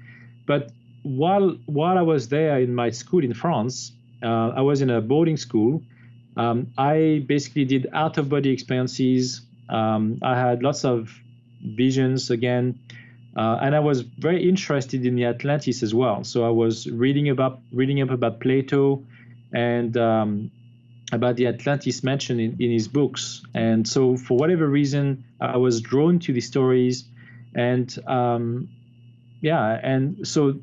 [0.46, 0.70] But
[1.02, 5.00] while while I was there in my school in France, uh, I was in a
[5.00, 5.82] boarding school.
[6.36, 9.40] Um, I basically did out of body experiences.
[9.68, 11.12] Um, I had lots of
[11.60, 12.78] visions again,
[13.36, 16.22] uh, and I was very interested in the Atlantis as well.
[16.22, 19.02] So I was reading about reading up about Plato,
[19.52, 20.50] and um,
[21.12, 23.42] about the Atlantis mentioned in, in his books.
[23.54, 27.04] And so, for whatever reason, I was drawn to the stories.
[27.54, 28.68] And um,
[29.40, 30.60] yeah, and so,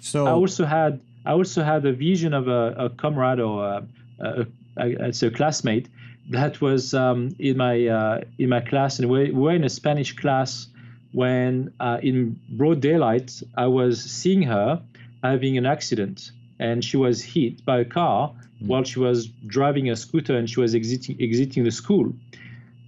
[0.00, 3.86] so I also had I also had a vision of a, a comrade or a,
[4.20, 4.46] a,
[4.78, 5.88] a, a, classmate
[6.30, 10.16] that was um, in my uh, in my class, and we were in a Spanish
[10.16, 10.68] class
[11.12, 14.82] when uh, in broad daylight I was seeing her
[15.22, 18.32] having an accident, and she was hit by a car
[18.62, 18.66] mm.
[18.66, 22.12] while she was driving a scooter and she was exiting exiting the school.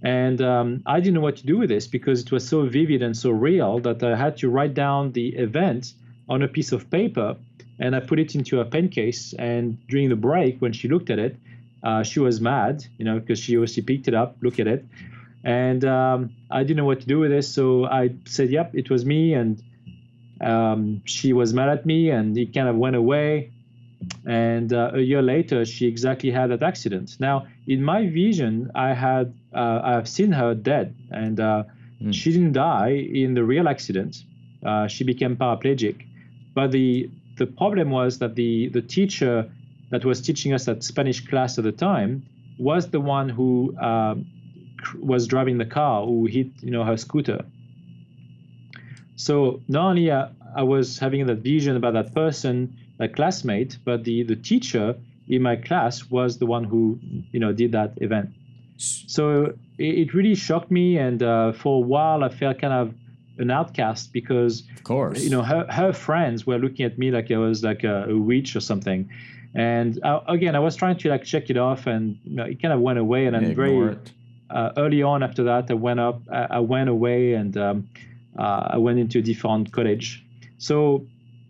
[0.03, 3.03] And um, I didn't know what to do with this because it was so vivid
[3.03, 5.93] and so real that I had to write down the event
[6.27, 7.35] on a piece of paper
[7.81, 9.33] and I put it into a pen case.
[9.33, 11.35] And during the break, when she looked at it,
[11.83, 14.85] uh, she was mad, you know, because she she picked it up, looked at it,
[15.43, 17.51] and um, I didn't know what to do with this.
[17.51, 19.61] So I said, "Yep, it was me," and
[20.41, 23.50] um, she was mad at me, and it kind of went away.
[24.25, 27.17] And uh, a year later, she exactly had that accident.
[27.19, 31.63] Now, in my vision, I had uh, I've seen her dead, and uh,
[32.01, 32.13] mm.
[32.13, 34.23] she didn't die in the real accident.
[34.65, 36.05] Uh, she became paraplegic,
[36.53, 39.49] but the the problem was that the the teacher
[39.89, 42.23] that was teaching us that Spanish class at the time
[42.57, 44.25] was the one who um,
[44.99, 47.45] was driving the car who hit you know her scooter.
[49.15, 54.03] So not only uh, I was having that vision about that person a classmate, but
[54.03, 54.95] the, the teacher
[55.27, 56.99] in my class was the one who,
[57.31, 58.29] you know, did that event.
[58.77, 62.93] So it, it really shocked me, and uh, for a while I felt kind of
[63.37, 67.31] an outcast because, of course, you know, her her friends were looking at me like
[67.31, 69.09] I was like a, a witch or something.
[69.53, 72.61] And uh, again, I was trying to like check it off, and you know, it
[72.61, 73.25] kind of went away.
[73.25, 73.97] And I'm very
[74.49, 77.89] uh, early on after that, I went up, I, I went away, and um,
[78.37, 80.23] uh, I went into a different college.
[80.57, 81.05] So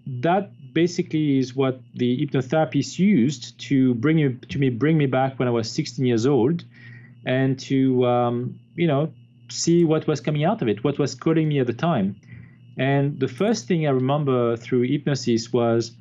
[0.08, 5.40] that basically is what the hypnotherapist used to bring me to me bring me back
[5.40, 6.64] when I was 16 years old,
[7.26, 9.14] and to um, you know
[9.50, 12.16] see what was coming out of it, what was calling me at the time.
[12.78, 15.92] And the first thing I remember through hypnosis was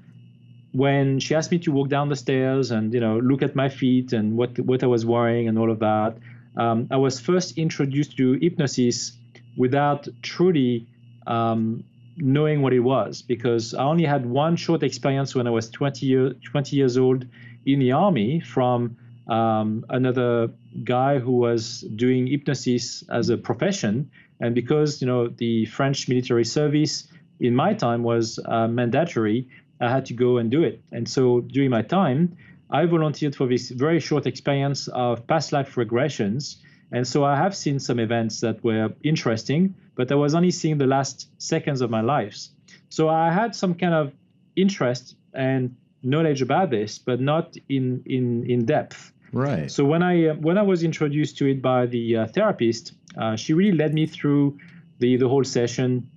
[0.73, 3.69] when she asked me to walk down the stairs and you know look at my
[3.69, 6.17] feet and what what I was wearing and all of that.
[6.57, 9.13] Um, I was first introduced to hypnosis
[9.57, 10.87] without truly
[11.27, 11.85] um,
[12.21, 16.07] knowing what it was because I only had one short experience when I was 20,
[16.07, 17.27] year, 20 years old
[17.67, 18.97] in the army from
[19.29, 20.51] um, another
[20.85, 24.11] guy who was doing hypnosis as a profession.
[24.41, 27.09] And because you know the French military service
[27.39, 29.49] in my time was uh, mandatory,
[29.81, 30.83] I had to go and do it.
[30.93, 32.37] And so during my time,
[32.71, 36.57] I volunteered for this very short experience of past life regressions.
[36.93, 40.79] And so I have seen some events that were interesting, but I was only seeing
[40.79, 42.51] the last seconds of my lives.
[42.89, 44.13] So I had some kind of
[44.57, 49.13] interest and knowledge about this, but not in in in depth.
[49.33, 49.71] Right.
[49.71, 53.37] So when I uh, when I was introduced to it by the uh, therapist, uh,
[53.37, 54.59] she really led me through
[54.99, 56.09] the the whole session.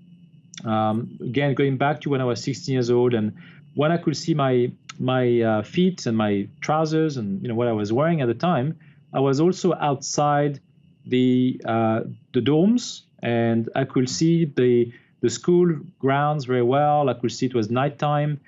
[0.65, 3.33] Um, again, going back to when I was 16 years old, and
[3.75, 7.67] when I could see my my uh, feet and my trousers and you know what
[7.67, 8.79] I was wearing at the time,
[9.13, 10.59] I was also outside
[11.05, 12.01] the uh,
[12.33, 14.91] the dorms, and I could see the
[15.21, 17.09] the school grounds very well.
[17.09, 18.39] I could see it was nighttime,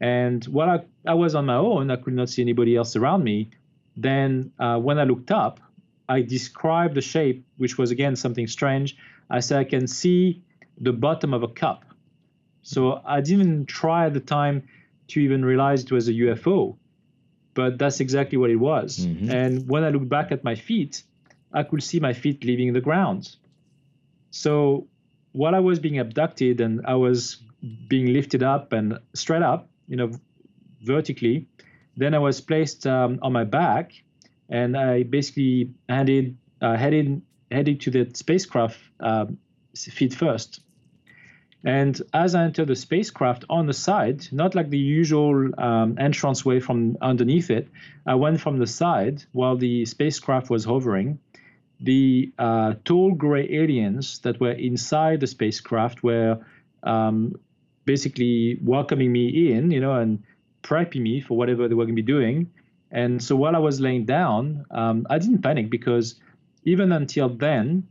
[0.00, 0.80] and while I,
[1.10, 3.50] I was on my own, I could not see anybody else around me.
[3.96, 5.60] Then uh, when I looked up,
[6.08, 8.96] I described the shape, which was again something strange.
[9.28, 10.42] I said I can see
[10.80, 11.84] the bottom of a cup.
[12.62, 14.68] So I didn't try at the time
[15.08, 16.76] to even realize it was a UFO,
[17.54, 18.98] but that's exactly what it was.
[18.98, 19.30] Mm-hmm.
[19.30, 21.02] And when I looked back at my feet,
[21.52, 23.36] I could see my feet leaving the ground.
[24.30, 24.86] So
[25.32, 27.42] while I was being abducted and I was
[27.88, 30.12] being lifted up and straight up, you know,
[30.82, 31.46] vertically,
[31.96, 33.92] then I was placed um, on my back,
[34.48, 39.26] and I basically headed uh, headed headed to the spacecraft uh,
[39.74, 40.60] feet first.
[41.62, 46.42] And as I entered the spacecraft on the side, not like the usual um, entrance
[46.42, 47.68] way from underneath it,
[48.06, 51.18] I went from the side while the spacecraft was hovering.
[51.80, 56.38] The uh, tall gray aliens that were inside the spacecraft were
[56.82, 57.36] um,
[57.84, 60.22] basically welcoming me in, you know, and
[60.62, 62.50] prepping me for whatever they were going to be doing.
[62.90, 66.16] And so while I was laying down, um, I didn't panic because
[66.64, 67.86] even until then,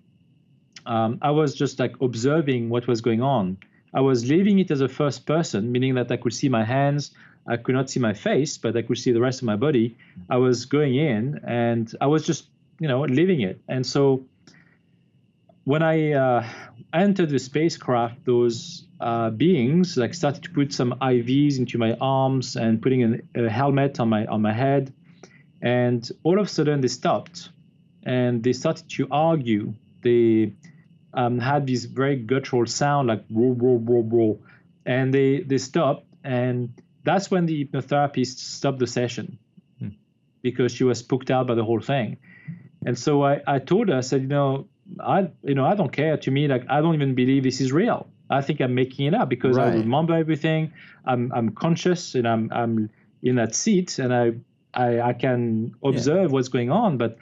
[0.86, 3.58] um, I was just like observing what was going on.
[3.94, 7.12] I was leaving it as a first person, meaning that I could see my hands,
[7.48, 9.98] I could not see my face, but I could see the rest of my body.
[10.30, 12.48] I was going in and I was just,
[12.80, 13.62] you know, living it.
[13.68, 14.26] And so
[15.66, 16.48] when I uh,
[16.94, 22.56] entered the spacecraft, those uh, beings like started to put some IVs into my arms
[22.56, 24.94] and putting an, a helmet on my on my head,
[25.62, 27.50] and all of a sudden they stopped,
[28.04, 29.74] and they started to argue.
[30.02, 30.54] They
[31.14, 34.40] um, had this very guttural sound like roar roar roar roar,
[34.86, 36.74] and they they stopped, and
[37.04, 39.38] that's when the hypnotherapist stopped the session
[39.80, 39.90] hmm.
[40.42, 42.18] because she was spooked out by the whole thing.
[42.86, 44.68] And so I, I told her, I said, you know,
[45.00, 46.18] I you know I don't care.
[46.18, 48.08] To me, like I don't even believe this is real.
[48.30, 49.74] I think I'm making it up because right.
[49.74, 50.74] I remember everything.
[51.06, 52.90] I'm I'm conscious and I'm I'm
[53.22, 54.32] in that seat and I
[54.74, 56.34] I, I can observe yeah.
[56.34, 57.18] what's going on, but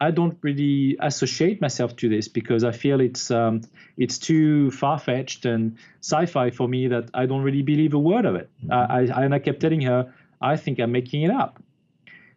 [0.00, 3.60] I don't really associate myself to this because I feel it's um,
[3.96, 8.24] it's too far fetched and sci-fi for me that I don't really believe a word
[8.24, 8.50] of it.
[8.64, 8.72] Mm-hmm.
[8.72, 11.61] I, I, and I kept telling her I think I'm making it up.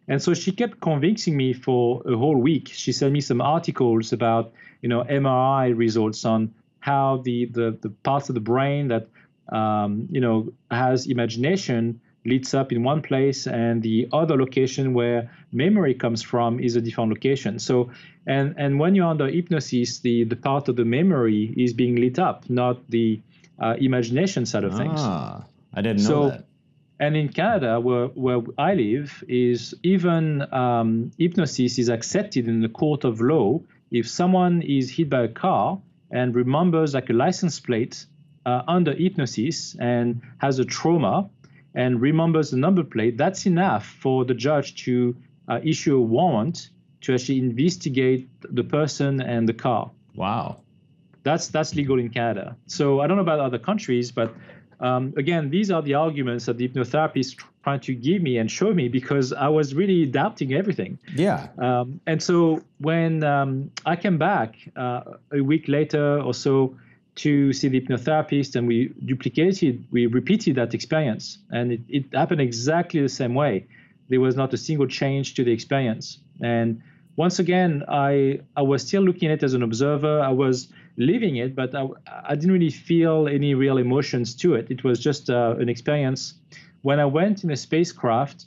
[0.08, 2.70] And so she kept convincing me for a whole week.
[2.72, 4.52] She sent me some articles about,
[4.82, 9.08] you know, MRI results on how the the, the parts of the brain that
[9.48, 15.30] um, you know has imagination leads up in one place and the other location where
[15.52, 17.58] memory comes from is a different location.
[17.58, 17.90] So
[18.26, 22.18] and and when you're under hypnosis the the part of the memory is being lit
[22.18, 23.20] up not the
[23.58, 25.00] uh, imagination side of things.
[25.00, 25.44] Ah
[25.76, 26.44] i didn't know so, that
[26.98, 32.68] and in Canada, where, where I live, is even um, hypnosis is accepted in the
[32.68, 33.60] court of law.
[33.90, 35.80] If someone is hit by a car
[36.10, 38.06] and remembers like a license plate
[38.46, 41.28] uh, under hypnosis and has a trauma
[41.74, 45.14] and remembers the number plate, that's enough for the judge to
[45.48, 46.70] uh, issue a warrant
[47.02, 49.90] to actually investigate the person and the car.
[50.14, 50.62] Wow.
[51.22, 52.56] That's that's legal in Canada.
[52.66, 54.32] So I don't know about other countries, but
[54.80, 58.72] um, again, these are the arguments that the hypnotherapist trying to give me and show
[58.72, 60.98] me because I was really doubting everything.
[61.14, 61.48] Yeah.
[61.58, 65.00] Um, and so when um, I came back uh,
[65.32, 66.76] a week later or so
[67.16, 72.42] to see the hypnotherapist and we duplicated, we repeated that experience, and it, it happened
[72.42, 73.66] exactly the same way.
[74.08, 76.18] There was not a single change to the experience.
[76.40, 76.82] And
[77.16, 80.20] once again, I I was still looking at it as an observer.
[80.20, 81.86] I was living it, but I,
[82.24, 84.70] I didn't really feel any real emotions to it.
[84.70, 86.34] It was just uh, an experience.
[86.82, 88.46] When I went in a spacecraft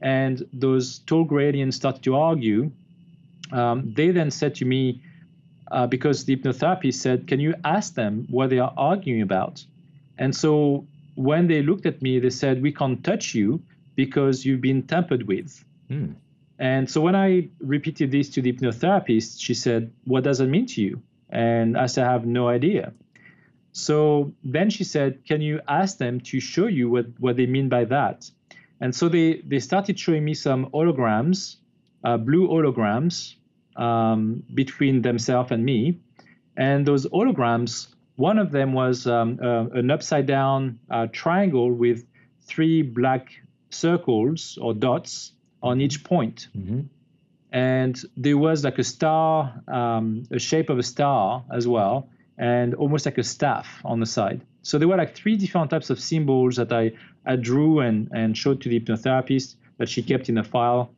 [0.00, 2.70] and those tall gradients started to argue,
[3.52, 5.02] um, they then said to me,
[5.70, 9.64] uh, because the hypnotherapist said, Can you ask them what they are arguing about?
[10.18, 13.62] And so when they looked at me, they said, We can't touch you
[13.96, 15.64] because you've been tampered with.
[15.88, 16.12] Hmm.
[16.58, 20.66] And so when I repeated this to the hypnotherapist, she said, What does it mean
[20.66, 21.02] to you?
[21.30, 22.92] And I said, I have no idea.
[23.72, 27.68] So then she said, Can you ask them to show you what, what they mean
[27.68, 28.30] by that?
[28.80, 31.56] And so they, they started showing me some holograms,
[32.04, 33.34] uh, blue holograms
[33.76, 36.00] um, between themselves and me.
[36.56, 42.04] And those holograms, one of them was um, uh, an upside down uh, triangle with
[42.42, 43.30] three black
[43.70, 46.48] circles or dots on each point.
[46.56, 46.80] Mm-hmm.
[47.52, 52.74] And there was like a star, um, a shape of a star as well, and
[52.74, 54.42] almost like a staff on the side.
[54.62, 56.92] So there were like three different types of symbols that I,
[57.24, 60.90] I drew and, and showed to the hypnotherapist that she kept in a file.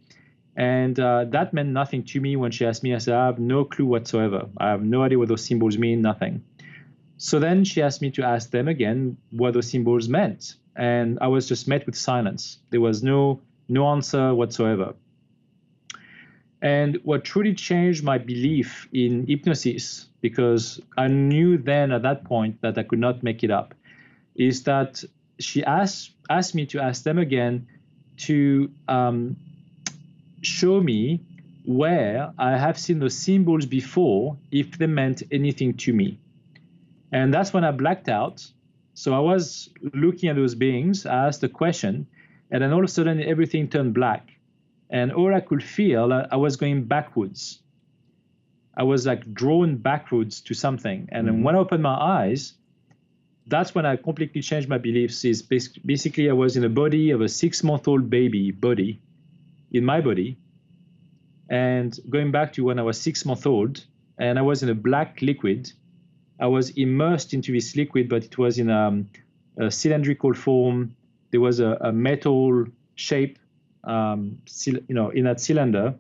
[0.57, 2.95] And uh, that meant nothing to me when she asked me.
[2.95, 4.49] I said, I have no clue whatsoever.
[4.59, 6.43] I have no idea what those symbols mean, nothing.
[7.17, 10.57] So then she asked me to ask them again what those symbols meant.
[10.75, 12.59] And I was just met with silence.
[12.71, 14.95] There was no no answer whatsoever.
[16.63, 22.61] And what truly changed my belief in hypnosis, because I knew then at that point
[22.61, 23.75] that I could not make it up,
[24.35, 25.03] is that
[25.39, 27.67] she asked asked me to ask them again
[28.17, 29.37] to um,
[30.43, 31.21] show me
[31.65, 36.19] where I have seen those symbols before, if they meant anything to me.
[37.13, 38.47] And that's when I blacked out.
[38.95, 42.07] So I was looking at those beings, I asked a question,
[42.51, 44.31] and then all of a sudden everything turned black.
[44.91, 47.63] And all I could feel, I was going backwards.
[48.77, 51.09] I was like drawn backwards to something.
[51.13, 51.37] And mm-hmm.
[51.37, 52.55] then when I opened my eyes,
[53.47, 55.25] that's when I completely changed my beliefs.
[55.25, 59.01] Is basically I was in the body of a six-month-old baby body,
[59.73, 60.39] in my body,
[61.49, 63.85] and going back to when I was six months old,
[64.19, 65.73] and I was in a black liquid.
[66.39, 69.09] I was immersed into this liquid, but it was in a, um,
[69.59, 70.95] a cylindrical form.
[71.33, 73.39] There was a, a metal shape,
[73.85, 75.95] um, you know, in that cylinder.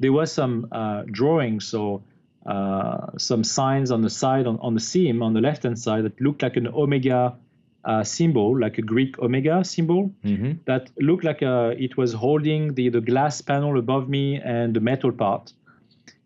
[0.00, 2.02] There were some uh, drawings or
[2.46, 6.20] uh, some signs on the side, on, on the seam, on the left-hand side, that
[6.20, 7.36] looked like an omega
[7.84, 10.52] uh, symbol, like a Greek omega symbol, mm-hmm.
[10.66, 14.74] that looked like a, uh, it was holding the, the glass panel above me and
[14.74, 15.52] the metal part.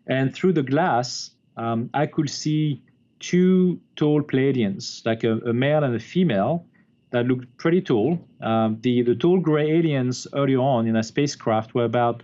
[0.07, 2.81] And through the glass, um, I could see
[3.19, 6.65] two tall Pleiadians, like a, a, male and a female,
[7.13, 8.19] that looked pretty tall.
[8.41, 12.23] Um, the, the tall gray aliens early on in a spacecraft were about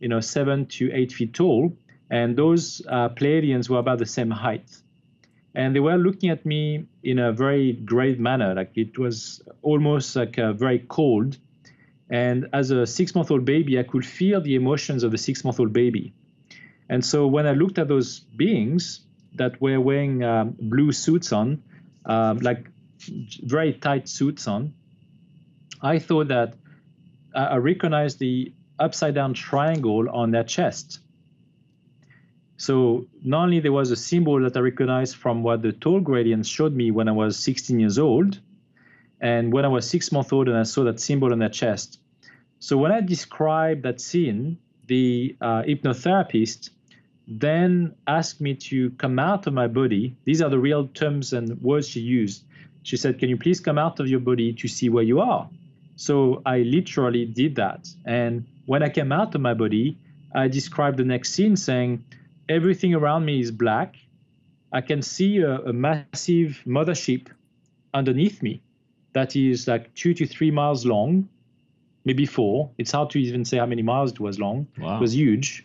[0.00, 1.76] you know, seven to eight feet tall,
[2.10, 4.76] and those uh, Pleiadians were about the same height.
[5.54, 10.16] And they were looking at me in a very grave manner like it was almost
[10.16, 11.36] like a very cold.
[12.08, 15.44] And as a six month old baby i could feel the emotions of the six
[15.44, 16.12] month old baby.
[16.88, 19.00] And so when i looked at those beings
[19.34, 21.62] that were wearing um, blue suits on
[22.06, 22.70] um, like
[23.42, 24.72] very tight suits on
[25.82, 26.54] i thought that
[27.34, 31.00] i recognized the upside down triangle on their chest
[32.60, 36.46] so not only there was a symbol that I recognized from what the tall gradients
[36.46, 38.38] showed me when I was 16 years old,
[39.18, 42.00] and when I was six months old and I saw that symbol on their chest.
[42.58, 46.68] So when I described that scene, the uh, hypnotherapist
[47.26, 50.14] then asked me to come out of my body.
[50.24, 52.44] These are the real terms and words she used.
[52.90, 55.48] She said, Can you please come out of your body to see where you are?
[55.94, 57.88] So I literally did that.
[58.04, 59.96] And when I came out of my body,
[60.34, 62.04] I described the next scene saying,
[62.48, 63.94] everything around me is black.
[64.72, 67.28] I can see a, a massive mothership
[67.94, 68.60] underneath me
[69.12, 71.28] that is like two to three miles long,
[72.04, 72.72] maybe four.
[72.76, 74.66] It's hard to even say how many miles it was long.
[74.80, 74.96] Wow.
[74.96, 75.64] It was huge.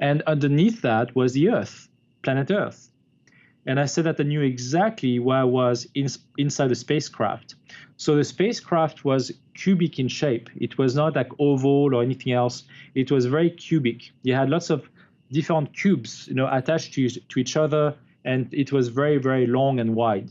[0.00, 1.88] And underneath that was the Earth,
[2.24, 2.90] planet Earth.
[3.66, 7.54] And I said that I knew exactly where I was in, inside the spacecraft.
[7.96, 10.50] So the spacecraft was cubic in shape.
[10.56, 12.64] It was not like oval or anything else.
[12.94, 14.10] It was very cubic.
[14.22, 14.88] You had lots of
[15.32, 17.94] different cubes, you know, attached to, to each other,
[18.24, 20.30] and it was very, very long and wide.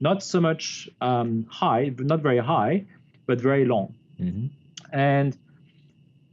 [0.00, 2.84] Not so much um, high, not very high,
[3.26, 3.94] but very long.
[4.20, 4.46] Mm-hmm.
[4.92, 5.36] And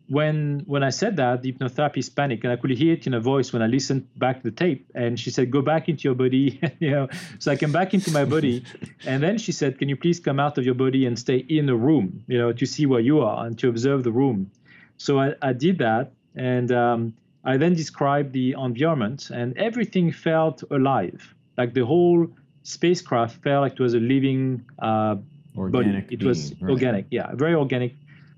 [0.09, 3.19] when when I said that, the hypnotherapist panicked, and I could hear it in her
[3.19, 4.89] voice when I listened back to the tape.
[4.95, 7.07] And she said, "Go back into your body," you know.
[7.37, 8.63] So I came back into my body,
[9.05, 11.67] and then she said, "Can you please come out of your body and stay in
[11.67, 14.49] the room, you know, to see where you are and to observe the room?"
[14.97, 17.13] So I, I did that, and um,
[17.45, 21.35] I then described the environment, and everything felt alive.
[21.55, 22.27] Like the whole
[22.63, 25.17] spacecraft felt like it was a living uh,
[25.55, 26.15] organic body.
[26.15, 26.71] It was right.
[26.71, 27.93] organic, yeah, very organic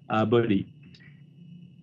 [0.09, 0.67] uh, body.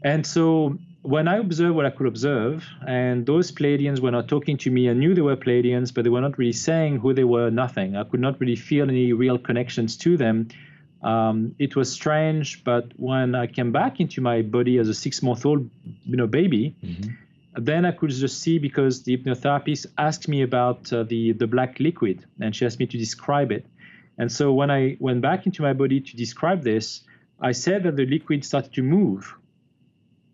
[0.03, 4.57] And so when I observed what I could observe, and those Pleiadians were not talking
[4.59, 7.25] to me, I knew they were Pleiadians, but they were not really saying who they
[7.25, 7.97] were, nothing.
[7.97, 10.49] I could not really feel any real connections to them.
[11.03, 15.71] Um, it was strange, but when I came back into my body as a six-month-old,
[16.05, 17.13] you know, baby, mm-hmm.
[17.55, 21.79] then I could just see because the hypnotherapist asked me about uh, the the black
[21.79, 23.65] liquid, and she asked me to describe it.
[24.19, 27.03] And so when I went back into my body to describe this,
[27.41, 29.33] I said that the liquid started to move,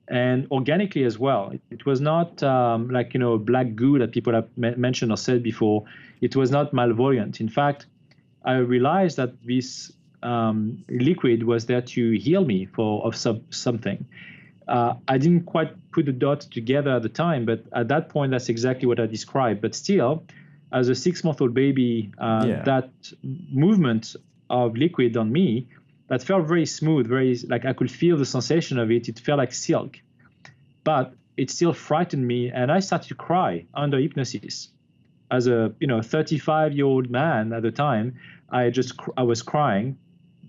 [0.08, 1.50] and organically as well.
[1.50, 5.16] It, it was not um, like you know black goo that people have mentioned or
[5.16, 5.84] said before.
[6.20, 7.40] It was not malvoyant.
[7.40, 7.86] In fact,
[8.44, 9.92] I realized that this
[10.22, 14.04] um, liquid was there to heal me for of some, something.
[14.66, 18.30] Uh, I didn't quite put the dots together at the time, but at that point,
[18.32, 19.60] that's exactly what I described.
[19.60, 20.24] But still,
[20.72, 22.62] as a six-month-old baby, uh, yeah.
[22.62, 22.90] that
[23.22, 24.16] movement
[24.48, 25.68] of liquid on me
[26.08, 29.08] that felt very smooth, very like I could feel the sensation of it.
[29.08, 29.98] It felt like silk,
[30.84, 34.68] but it still frightened me, and I started to cry under hypnosis.
[35.30, 38.16] As a you know 35 year old man at the time,
[38.50, 39.98] I just I was crying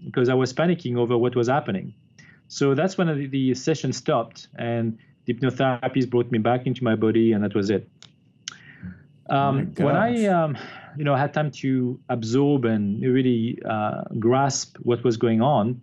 [0.03, 1.95] because I was panicking over what was happening.
[2.47, 6.95] So that's when the, the session stopped, and the hypnotherapist brought me back into my
[6.95, 7.89] body, and that was it.
[9.27, 10.57] Um, oh when I, um,
[10.97, 15.81] you know, had time to absorb and really uh, grasp what was going on,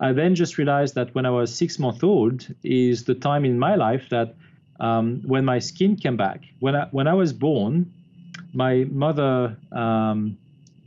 [0.00, 3.58] I then just realized that when I was six months old is the time in
[3.58, 4.34] my life that
[4.80, 6.42] um, when my skin came back.
[6.60, 7.92] When I, when I was born,
[8.54, 10.38] my mother um,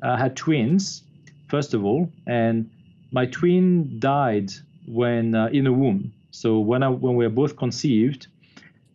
[0.02, 1.04] uh, had twins,
[1.48, 2.70] first of all, and
[3.12, 4.52] my twin died
[4.88, 6.12] when uh, in the womb.
[6.32, 8.28] So when I, when we were both conceived,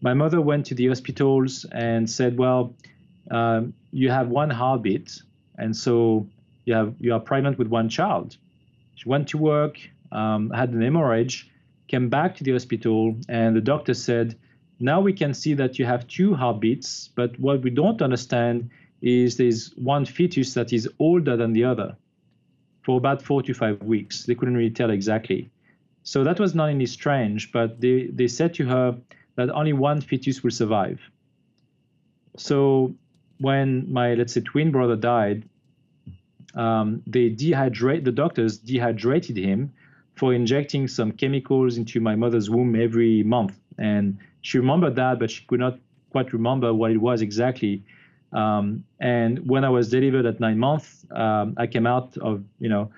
[0.00, 2.74] my mother went to the hospitals and said, "Well,
[3.30, 5.22] um, you have one heartbeat,
[5.56, 6.26] and so
[6.64, 8.36] you have you are pregnant with one child."
[8.94, 9.78] She went to work,
[10.12, 11.50] um, had an hemorrhage,
[11.86, 14.36] came back to the hospital, and the doctor said,
[14.80, 18.70] "Now we can see that you have two heartbeats, but what we don't understand
[19.00, 21.96] is there's one fetus that is older than the other
[22.82, 24.24] for about four to five weeks.
[24.24, 25.50] They couldn't really tell exactly."
[26.02, 28.96] So that was not only strange, but they, they said to her
[29.34, 30.98] that only one fetus will survive.
[32.38, 32.94] So
[33.41, 35.49] when my, let's say, twin brother died,
[36.55, 39.72] um, they dehydrate, the doctors dehydrated him
[40.16, 43.59] for injecting some chemicals into my mother's womb every month.
[43.78, 45.78] And she remembered that, but she could not
[46.11, 47.84] quite remember what it was exactly.
[48.32, 52.68] Um, and when I was delivered at nine months, um, I came out of, you
[52.68, 52.91] know,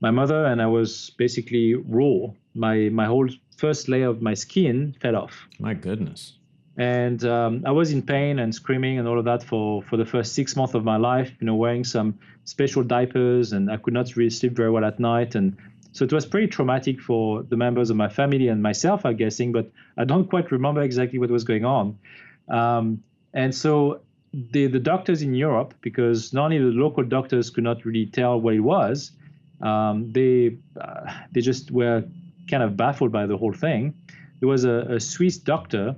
[0.00, 4.94] my mother and I was basically raw my my whole first layer of my skin
[5.00, 5.48] fell off.
[5.58, 6.34] My goodness.
[6.76, 10.04] And um, I was in pain and screaming and all of that for for the
[10.04, 11.30] first six months of my life.
[11.40, 14.98] You know, wearing some special diapers, and I could not really sleep very well at
[14.98, 15.36] night.
[15.36, 15.56] And
[15.92, 19.52] so it was pretty traumatic for the members of my family and myself, I'm guessing.
[19.52, 21.98] But I don't quite remember exactly what was going on.
[22.48, 24.00] Um, and so
[24.32, 28.40] the the doctors in Europe, because not only the local doctors could not really tell
[28.40, 29.12] what it was,
[29.60, 32.02] um, they uh, they just were
[32.50, 33.94] kind of baffled by the whole thing.
[34.40, 35.94] There was a, a Swiss doctor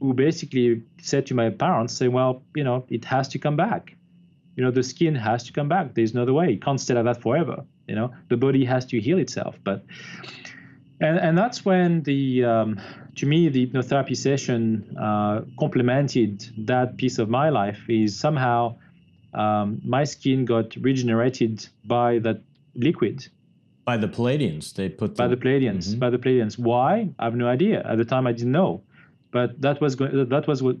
[0.00, 3.96] who basically said to my parents, "Say, well, you know, it has to come back.
[4.56, 5.94] You know, the skin has to come back.
[5.94, 6.54] There's no other way.
[6.54, 7.64] It can't stay like that forever.
[7.86, 9.84] You know, the body has to heal itself." But
[11.00, 12.80] and and that's when the um,
[13.16, 17.80] to me the hypnotherapy session uh, complemented that piece of my life.
[17.88, 18.76] Is somehow
[19.34, 22.42] um, my skin got regenerated by that
[22.74, 23.28] liquid
[23.86, 24.74] by the Pleiadians.
[24.74, 25.88] they put by the Pleiadians.
[25.88, 26.00] Mm-hmm.
[26.00, 26.58] By the Pleiadians.
[26.58, 27.08] Why?
[27.18, 27.82] I have no idea.
[27.88, 28.82] At the time, I didn't know,
[29.36, 30.76] but that was go- that was what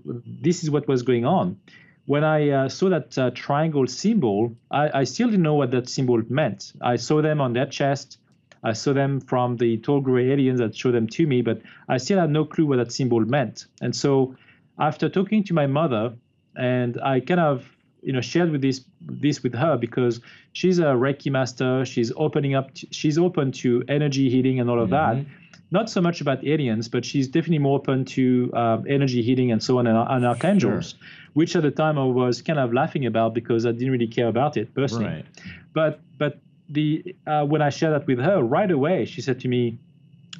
[0.46, 1.58] this is what was going on.
[2.06, 5.90] When I uh, saw that uh, triangle symbol, I, I still didn't know what that
[5.90, 6.72] symbol meant.
[6.80, 8.18] I saw them on their chest.
[8.62, 11.98] I saw them from the tall gray aliens that showed them to me, but I
[11.98, 13.66] still had no clue what that symbol meant.
[13.82, 14.34] And so,
[14.78, 16.14] after talking to my mother,
[16.56, 17.68] and I kind of
[18.00, 20.20] you know shared with this this with her because
[20.54, 21.84] she's a Reiki master.
[21.84, 22.72] She's opening up.
[22.76, 25.24] To, she's open to energy healing and all of mm-hmm.
[25.24, 25.26] that.
[25.70, 29.60] Not so much about aliens, but she's definitely more open to uh, energy healing and
[29.62, 31.08] so on and, and archangels, sure.
[31.34, 34.28] which at the time I was kind of laughing about because I didn't really care
[34.28, 35.06] about it personally.
[35.06, 35.26] Right.
[35.72, 36.38] But but
[36.68, 39.78] the uh, when I shared that with her right away, she said to me,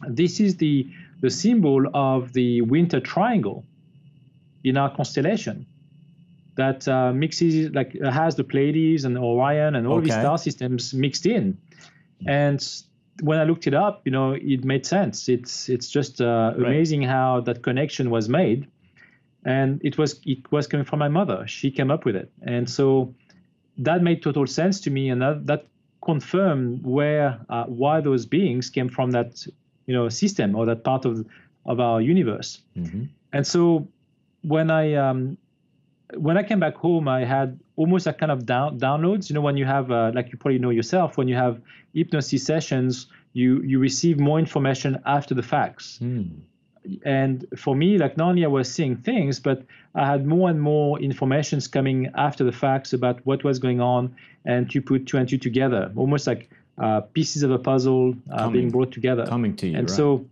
[0.08, 0.88] "This is the
[1.20, 3.64] the symbol of the winter triangle
[4.62, 5.66] in our constellation."
[6.56, 10.06] that uh, mixes like has the Pleiades and Orion and all okay.
[10.06, 11.58] these star systems mixed in.
[12.26, 12.66] And
[13.20, 15.28] when I looked it up, you know, it made sense.
[15.28, 16.66] It's it's just uh, right.
[16.66, 18.68] amazing how that connection was made,
[19.44, 21.46] and it was it was coming from my mother.
[21.46, 23.14] She came up with it, and so
[23.78, 25.66] that made total sense to me, and that, that
[26.02, 29.46] confirmed where uh, why those beings came from that
[29.86, 31.26] you know system or that part of
[31.64, 32.62] of our universe.
[32.76, 33.04] Mm-hmm.
[33.32, 33.88] And so
[34.42, 35.38] when I um,
[36.14, 39.28] when I came back home, I had almost a kind of down, downloads.
[39.28, 41.60] You know, when you have, uh, like you probably know yourself, when you have
[41.94, 45.98] hypnosis sessions, you you receive more information after the facts.
[46.02, 46.40] Mm.
[47.04, 49.62] and for me, like not only I was seeing things, but
[49.94, 54.14] I had more and more informations coming after the facts about what was going on,
[54.44, 56.48] and to put two and two together, almost like
[56.78, 59.26] uh, pieces of a puzzle uh, coming, being brought together.
[59.26, 59.96] Coming to you, and right.
[59.96, 60.26] so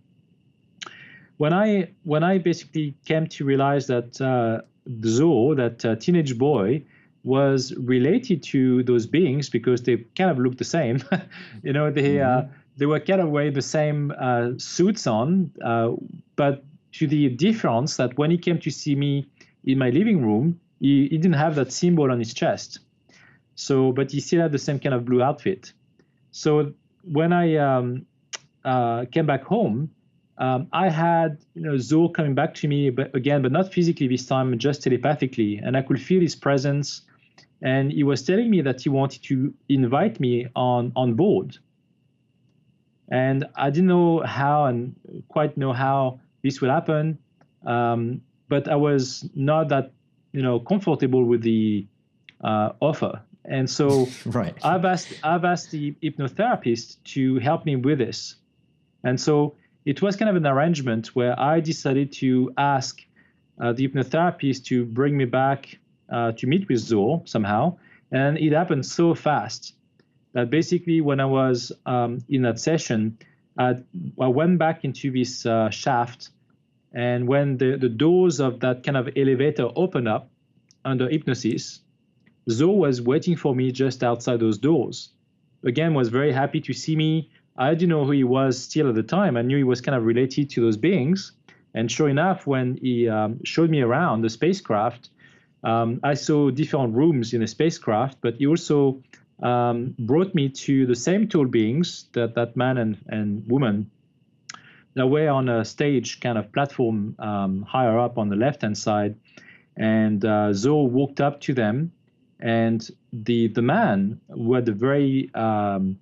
[1.37, 4.61] when I when I basically came to realize that uh,
[5.05, 6.83] Zo, that uh, teenage boy,
[7.25, 11.03] was related to those beings because they kind of looked the same.
[11.63, 12.47] you know, they uh, mm-hmm.
[12.47, 15.91] uh, they were kind of wearing the same uh, suits on, uh,
[16.35, 16.63] but
[16.93, 19.27] to the difference that when he came to see me
[19.65, 22.79] in my living room, he, he didn't have that symbol on his chest.
[23.55, 25.73] So, but he still had the same kind of blue outfit.
[26.31, 26.73] So
[27.03, 28.05] when I um,
[28.63, 29.89] uh, came back home,
[30.37, 34.07] um, I had you know Zo coming back to me, but again, but not physically
[34.07, 37.01] this time, just telepathically, and I could feel his presence.
[37.65, 41.57] And he was telling me that he wanted to invite me on on board.
[43.09, 44.95] And I didn't know how and
[45.29, 47.17] quite know how this would happen,
[47.65, 49.91] um, but I was not that
[50.31, 51.87] you know comfortable with the
[52.43, 53.19] uh, offer.
[53.43, 54.55] And so right.
[54.63, 58.35] I've asked I've asked the hypnotherapist to help me with this.
[59.03, 59.55] And so
[59.85, 63.01] it was kind of an arrangement where I decided to ask
[63.59, 65.79] uh, the hypnotherapist to bring me back
[66.09, 67.77] uh, to meet with Zo somehow.
[68.11, 69.73] And it happened so fast
[70.33, 73.17] that basically, when I was um, in that session,
[73.57, 73.75] I,
[74.19, 76.29] I, went back into this uh, shaft.
[76.93, 80.29] And when the, the doors of that kind of elevator opened up
[80.83, 81.79] under hypnosis,
[82.49, 85.09] Zo was waiting for me just outside those doors.
[85.63, 88.95] Again, was very happy to see me, I didn't know who he was still at
[88.95, 89.37] the time.
[89.37, 91.31] I knew he was kind of related to those beings.
[91.73, 95.09] And sure enough, when he um, showed me around the spacecraft,
[95.65, 99.01] um, I saw different rooms in the spacecraft, but he also
[99.41, 103.89] um, brought me to the same tool beings that that man and, and woman.
[104.93, 108.77] That were on a stage kind of platform um, higher up on the left hand
[108.77, 109.15] side.
[109.75, 111.91] And uh, Zo walked up to them,
[112.39, 115.99] and the the man with a very um,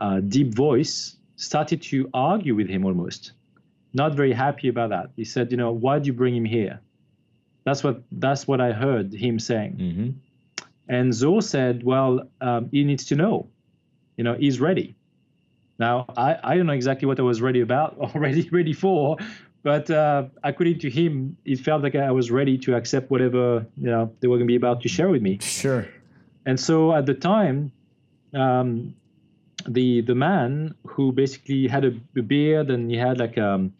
[0.00, 3.32] uh, deep voice started to argue with him almost.
[3.94, 5.10] Not very happy about that.
[5.14, 6.80] He said you know why do you bring him here
[7.64, 9.76] that's what that's what i heard him saying.
[9.76, 10.10] Mm-hmm.
[10.88, 13.48] and zo said well um, he needs to know.
[14.16, 14.94] You know he's ready.
[15.78, 19.16] Now I, I don't know exactly what i was ready about already ready for
[19.62, 23.90] but uh, according to him it felt like i was ready to accept whatever you
[23.90, 25.38] know they were going to be about to share with me.
[25.40, 25.86] Sure.
[26.44, 27.72] And so at the time
[28.34, 28.94] um,
[29.68, 33.72] the the man who basically had a, a beard and he had like a, um,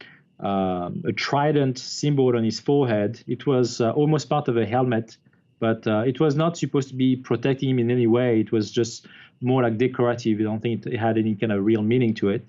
[0.43, 3.23] um, a trident symbol on his forehead.
[3.27, 5.17] It was uh, almost part of a helmet,
[5.61, 8.41] but uh, it was not supposed to be protecting him in any way.
[8.41, 9.07] It was just
[9.41, 10.41] more like decorative.
[10.41, 12.47] I don't think it had any kind of real meaning to it.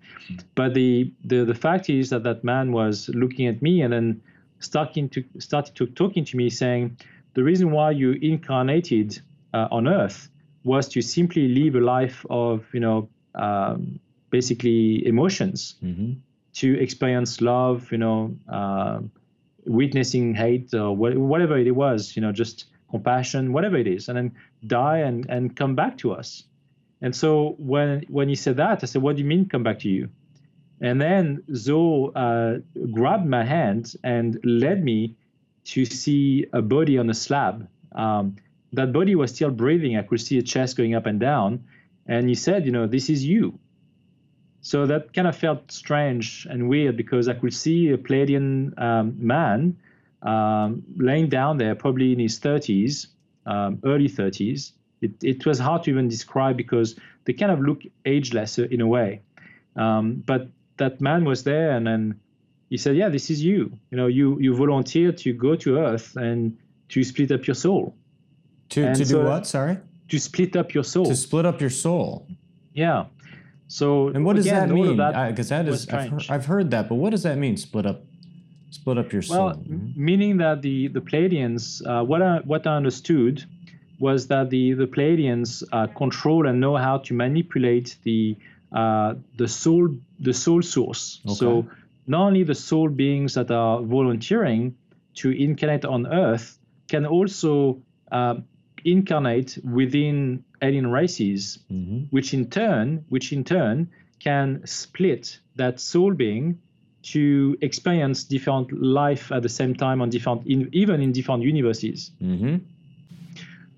[0.55, 4.21] But the the, the fact is that that man was looking at me and then
[4.59, 6.97] starting to started to talking to me, saying,
[7.35, 9.21] "The reason why you incarnated
[9.53, 10.29] uh, on Earth."
[10.63, 16.13] was to simply live a life of you know um, basically emotions mm-hmm.
[16.53, 18.99] To experience love, you know, uh,
[19.65, 24.31] witnessing hate or whatever it was, you know, just compassion, whatever it is, and then
[24.67, 26.43] die and, and come back to us.
[27.01, 29.79] And so when when he said that, I said, "What do you mean come back
[29.79, 30.09] to you?"
[30.79, 32.59] And then Zo uh,
[32.91, 35.15] grabbed my hand and led me
[35.65, 37.67] to see a body on a slab.
[37.93, 38.35] Um,
[38.73, 39.97] that body was still breathing.
[39.97, 41.65] I could see a chest going up and down,
[42.07, 43.59] and he said, you know, this is you.
[44.63, 49.15] So that kind of felt strange and weird because I could see a Pleiadian um,
[49.17, 49.77] man
[50.21, 53.07] um, laying down there, probably in his 30s,
[53.45, 54.71] um, early 30s.
[55.01, 58.87] It, it, was hard to even describe because they kind of look ageless in a
[58.87, 59.21] way.
[59.75, 60.47] Um, but
[60.77, 62.19] that man was there, and then
[62.69, 63.77] he said, "Yeah, this is you.
[63.91, 66.57] You know, you you volunteered to go to Earth and
[66.89, 67.93] to split up your soul."
[68.69, 69.45] To to so, do what?
[69.45, 69.77] Sorry
[70.13, 71.05] to split up your soul.
[71.05, 72.27] To split up your soul.
[72.73, 73.05] Yeah.
[73.73, 74.97] So and what does that mean?
[74.97, 77.57] Because that, that is I've heard, I've heard, that, but what does that mean?
[77.57, 78.03] Split up,
[78.69, 79.45] split up your soul.
[79.47, 80.05] Well, mm-hmm.
[80.09, 83.43] meaning that the the Pleiadians, uh, what I what I understood
[83.97, 88.37] was that the the Pleiadians uh, control and know how to manipulate the
[88.71, 91.19] uh, the soul the soul source.
[91.25, 91.33] Okay.
[91.33, 91.65] So
[92.05, 94.75] not only the soul beings that are volunteering
[95.15, 96.59] to incarnate on Earth
[96.89, 98.35] can also uh,
[98.85, 102.05] incarnate within alien races, mm-hmm.
[102.09, 103.89] which in turn, which in turn
[104.19, 106.59] can split that soul being
[107.03, 112.11] to experience different life at the same time on different, in, even in different universes.
[112.21, 112.57] Mm-hmm.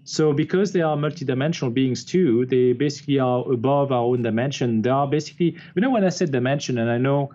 [0.04, 4.84] So because they are multidimensional beings too, they basically are above our own dimension.
[4.84, 7.32] They are basically, you know, when I said dimension, and I know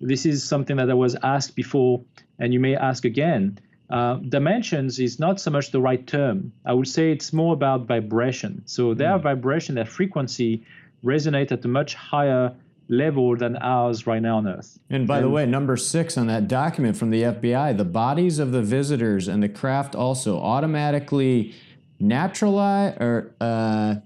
[0.00, 2.04] this is something that I was asked before,
[2.38, 3.58] and you may ask again.
[3.92, 6.50] Uh, dimensions is not so much the right term.
[6.64, 8.62] I would say it's more about vibration.
[8.64, 9.22] So their mm.
[9.22, 10.64] vibration, their frequency
[11.04, 12.54] resonate at a much higher
[12.88, 14.78] level than ours right now on Earth.
[14.88, 18.38] And by and, the way, number six on that document from the FBI, the bodies
[18.38, 21.54] of the visitors and the craft also automatically
[22.00, 23.96] naturalize or uh,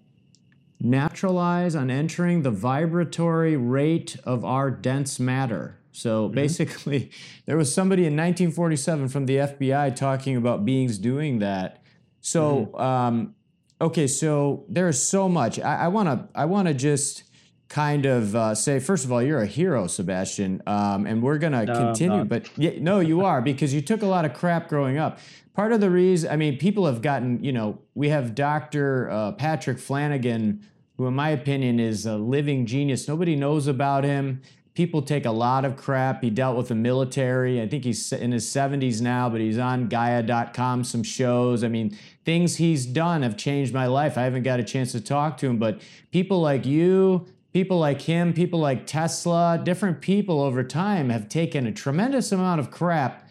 [0.80, 5.75] naturalize on entering the vibratory rate of our dense matter.
[5.96, 6.34] So mm-hmm.
[6.34, 7.10] basically,
[7.46, 11.82] there was somebody in 1947 from the FBI talking about beings doing that.
[12.20, 12.80] So, mm-hmm.
[12.80, 13.34] um,
[13.80, 15.58] okay, so there is so much.
[15.60, 16.28] I want to.
[16.38, 17.24] I want to just
[17.68, 21.64] kind of uh, say, first of all, you're a hero, Sebastian, um, and we're gonna
[21.64, 22.24] no, continue.
[22.24, 25.18] But yeah, no, you are because you took a lot of crap growing up.
[25.54, 29.10] Part of the reason, I mean, people have gotten, you know, we have Dr.
[29.10, 30.66] Uh, Patrick Flanagan,
[30.98, 33.08] who, in my opinion, is a living genius.
[33.08, 34.42] Nobody knows about him.
[34.76, 36.22] People take a lot of crap.
[36.22, 37.62] He dealt with the military.
[37.62, 41.64] I think he's in his 70s now, but he's on Gaia.com, some shows.
[41.64, 41.96] I mean,
[42.26, 44.18] things he's done have changed my life.
[44.18, 45.80] I haven't got a chance to talk to him, but
[46.12, 51.66] people like you, people like him, people like Tesla, different people over time have taken
[51.66, 53.26] a tremendous amount of crap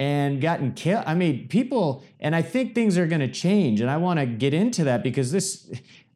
[0.00, 1.04] and gotten killed.
[1.06, 3.82] I mean, people, and I think things are going to change.
[3.82, 5.70] And I want to get into that because this,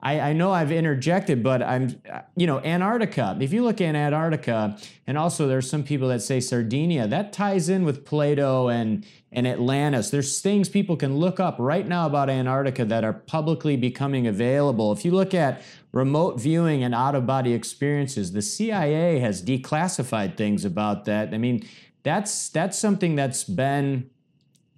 [0.05, 2.01] I, I, know I've interjected, but I'm,
[2.37, 3.37] you know, Antarctica.
[3.41, 4.77] If you look at Antarctica,
[5.07, 9.49] and also there's some people that say Sardinia, that ties in with Plato and and
[9.49, 10.11] Atlantis.
[10.11, 14.93] There's things people can look up right now about Antarctica that are publicly becoming available.
[14.93, 15.61] If you look at
[15.95, 18.33] remote viewing and out of body experiences.
[18.33, 21.33] The CIA has declassified things about that.
[21.33, 21.67] I mean,
[22.03, 24.11] that's that's something that's been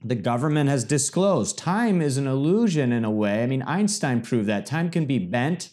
[0.06, 1.58] the government has disclosed.
[1.58, 3.42] Time is an illusion in a way.
[3.42, 5.70] I mean, Einstein proved that time can be bent.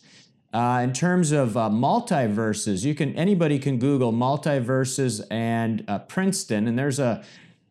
[0.51, 6.67] Uh, in terms of uh, multiverses, you can anybody can Google multiverses and uh, Princeton,
[6.67, 7.23] and there's a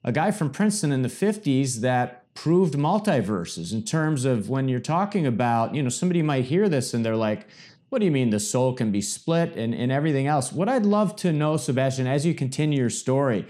[0.04, 4.80] a guy from Princeton in the 50s that proved multiverses in terms of when you're
[4.80, 7.46] talking about, you know, somebody might hear this and they're like,
[7.88, 10.50] what do you mean the soul can be split and, and everything else?
[10.50, 13.46] What I'd love to know, Sebastian, as you continue your story,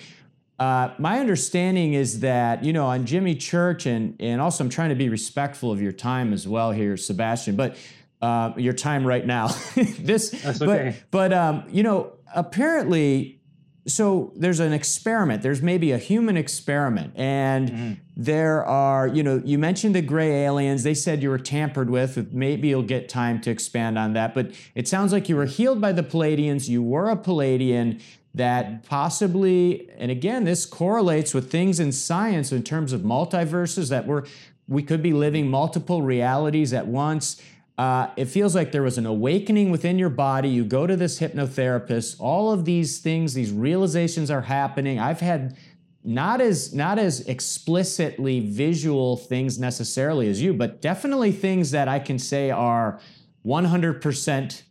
[0.58, 4.90] uh, my understanding is that, you know, on Jimmy Church, and, and also I'm trying
[4.90, 7.76] to be respectful of your time as well here, Sebastian, but
[8.20, 9.48] uh, your time right now.
[9.74, 10.96] this, That's okay.
[11.10, 13.42] But, but um, you know, apparently
[13.86, 17.92] so there's an experiment there's maybe a human experiment and mm-hmm.
[18.16, 22.32] there are you know you mentioned the gray aliens they said you were tampered with
[22.32, 25.80] maybe you'll get time to expand on that but it sounds like you were healed
[25.80, 26.68] by the Pleiadians.
[26.68, 28.00] you were a pleiadian
[28.34, 34.06] that possibly and again this correlates with things in science in terms of multiverses that
[34.06, 34.24] we're
[34.68, 37.40] we could be living multiple realities at once
[37.78, 40.48] uh, it feels like there was an awakening within your body.
[40.48, 42.16] You go to this hypnotherapist.
[42.20, 44.98] All of these things, these realizations are happening.
[44.98, 45.56] I've had
[46.04, 51.98] not as not as explicitly visual things necessarily as you, but definitely things that I
[51.98, 53.00] can say are
[53.46, 54.62] 100%.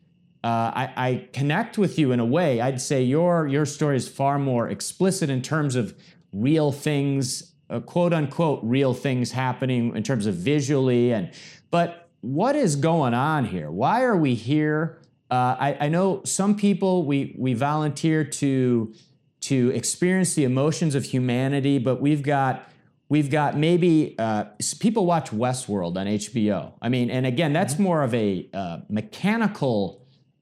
[0.44, 2.62] Uh, I, I connect with you in a way.
[2.62, 5.94] I'd say your your story is far more explicit in terms of
[6.34, 11.32] real things, uh, quote unquote, real things happening in terms of visually and.
[11.70, 13.72] But what is going on here?
[13.72, 15.02] Why are we here?
[15.30, 18.94] Uh, I, I, know some people we we volunteer to
[19.42, 22.70] to experience the emotions of humanity, but we've got
[23.10, 24.46] we've got maybe uh,
[24.80, 26.74] people watch Westworld on HBO.
[26.82, 27.84] I mean, and again, that's mm-hmm.
[27.84, 30.01] more of a uh, mechanical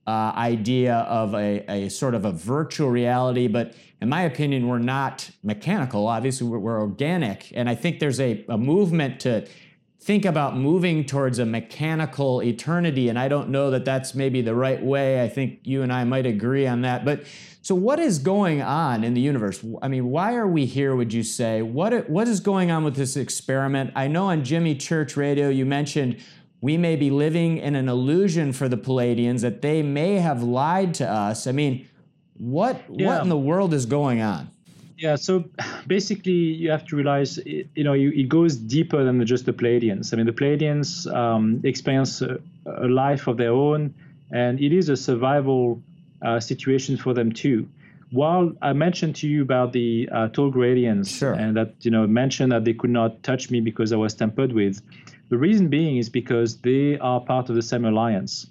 [0.09, 4.79] uh, idea of a, a sort of a virtual reality, but in my opinion, we're
[4.79, 6.07] not mechanical.
[6.07, 9.47] Obviously, we're, we're organic, and I think there's a, a movement to
[10.01, 13.09] think about moving towards a mechanical eternity.
[13.09, 15.21] And I don't know that that's maybe the right way.
[15.21, 17.05] I think you and I might agree on that.
[17.05, 17.25] But
[17.61, 19.63] so, what is going on in the universe?
[19.83, 21.61] I mean, why are we here, would you say?
[21.61, 23.91] What, what is going on with this experiment?
[23.95, 26.17] I know on Jimmy Church Radio, you mentioned
[26.61, 30.93] we may be living in an illusion for the Pleiadians, that they may have lied
[30.95, 31.47] to us.
[31.47, 31.87] I mean,
[32.37, 33.07] what, yeah.
[33.07, 34.49] what in the world is going on?
[34.97, 35.45] Yeah, so
[35.87, 39.53] basically, you have to realize, it, you know, you, it goes deeper than just the
[39.53, 40.13] Pleiadians.
[40.13, 43.93] I mean, the Pleiadians um, experience a, a, life of their own,
[44.31, 45.81] and it is a survival
[46.21, 47.65] uh, situation for them too.
[48.11, 51.33] While I mentioned to you about the uh, Tolgradians, sure.
[51.33, 54.51] and that you know mentioned that they could not touch me because I was tampered
[54.51, 54.81] with,
[55.29, 58.47] the reason being is because they are part of the same alliance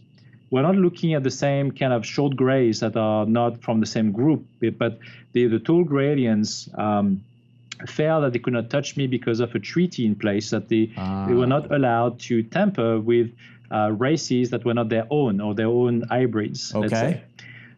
[0.51, 3.87] we're not looking at the same kind of short grays that are not from the
[3.87, 4.47] same group,
[4.79, 4.99] but
[5.33, 7.23] the, the gradients um,
[7.87, 10.91] felt that they could not touch me because of a treaty in place that they,
[10.97, 11.27] ah.
[11.27, 13.31] they were not allowed to tamper with
[13.71, 16.75] uh, races that were not their own or their own hybrids.
[16.75, 17.23] Okay.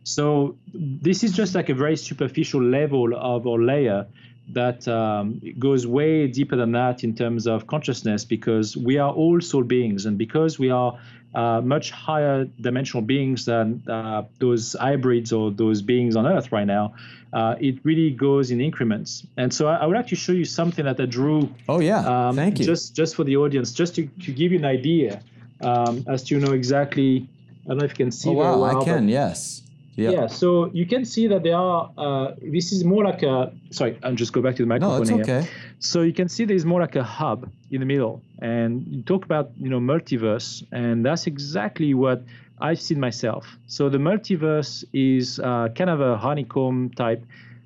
[0.04, 4.06] So this is just like a very superficial level of or layer
[4.52, 9.40] that um, goes way deeper than that in terms of consciousness because we are all
[9.40, 10.98] soul beings and because we are
[11.34, 16.66] uh, much higher dimensional beings than uh, those hybrids or those beings on earth right
[16.66, 16.94] now
[17.32, 19.26] uh, it really goes in increments.
[19.36, 22.28] And so I, I, would like to show you something that i drew oh yeah.
[22.28, 22.64] um, thank you.
[22.64, 25.22] just just for the audience just to, to give you an idea
[25.62, 27.28] um, as to you know exactly
[27.64, 28.58] i don't know if you can see oh, wow.
[28.58, 29.62] Well, i can yes
[30.00, 30.10] yeah.
[30.10, 30.26] yeah.
[30.26, 31.90] So you can see that there are.
[31.96, 33.52] Uh, this is more like a.
[33.70, 35.22] Sorry, I'll just go back to the microphone no, it's here.
[35.22, 35.48] okay.
[35.78, 39.24] So you can see there's more like a hub in the middle, and you talk
[39.24, 42.22] about you know multiverse, and that's exactly what
[42.60, 43.46] I've seen myself.
[43.66, 47.22] So the multiverse is uh, kind of a honeycomb type,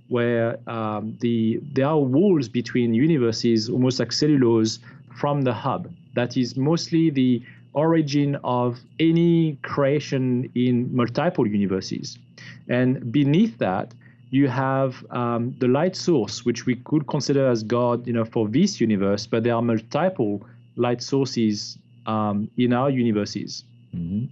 [0.09, 4.81] where um, the there are walls between universes, almost like cellulose,
[5.15, 5.89] from the hub.
[6.15, 7.43] That is mostly the
[7.75, 12.19] origin of any creation in multiple universes.
[12.69, 13.95] And beneath that,
[14.31, 18.49] you have um, the light source, which we could consider as God, you know, for
[18.49, 20.43] this universe, but there are multiple
[20.77, 23.65] light sources um, in our universes.
[23.95, 24.27] Mm-hmm.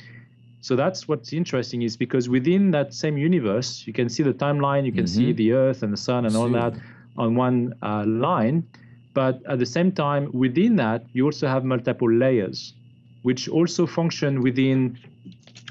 [0.61, 4.85] So that's what's interesting is because within that same universe, you can see the timeline,
[4.85, 5.27] you can mm-hmm.
[5.27, 6.75] see the Earth and the Sun and all that
[7.17, 8.67] on one uh, line.
[9.15, 12.75] But at the same time, within that, you also have multiple layers
[13.23, 14.99] which also function within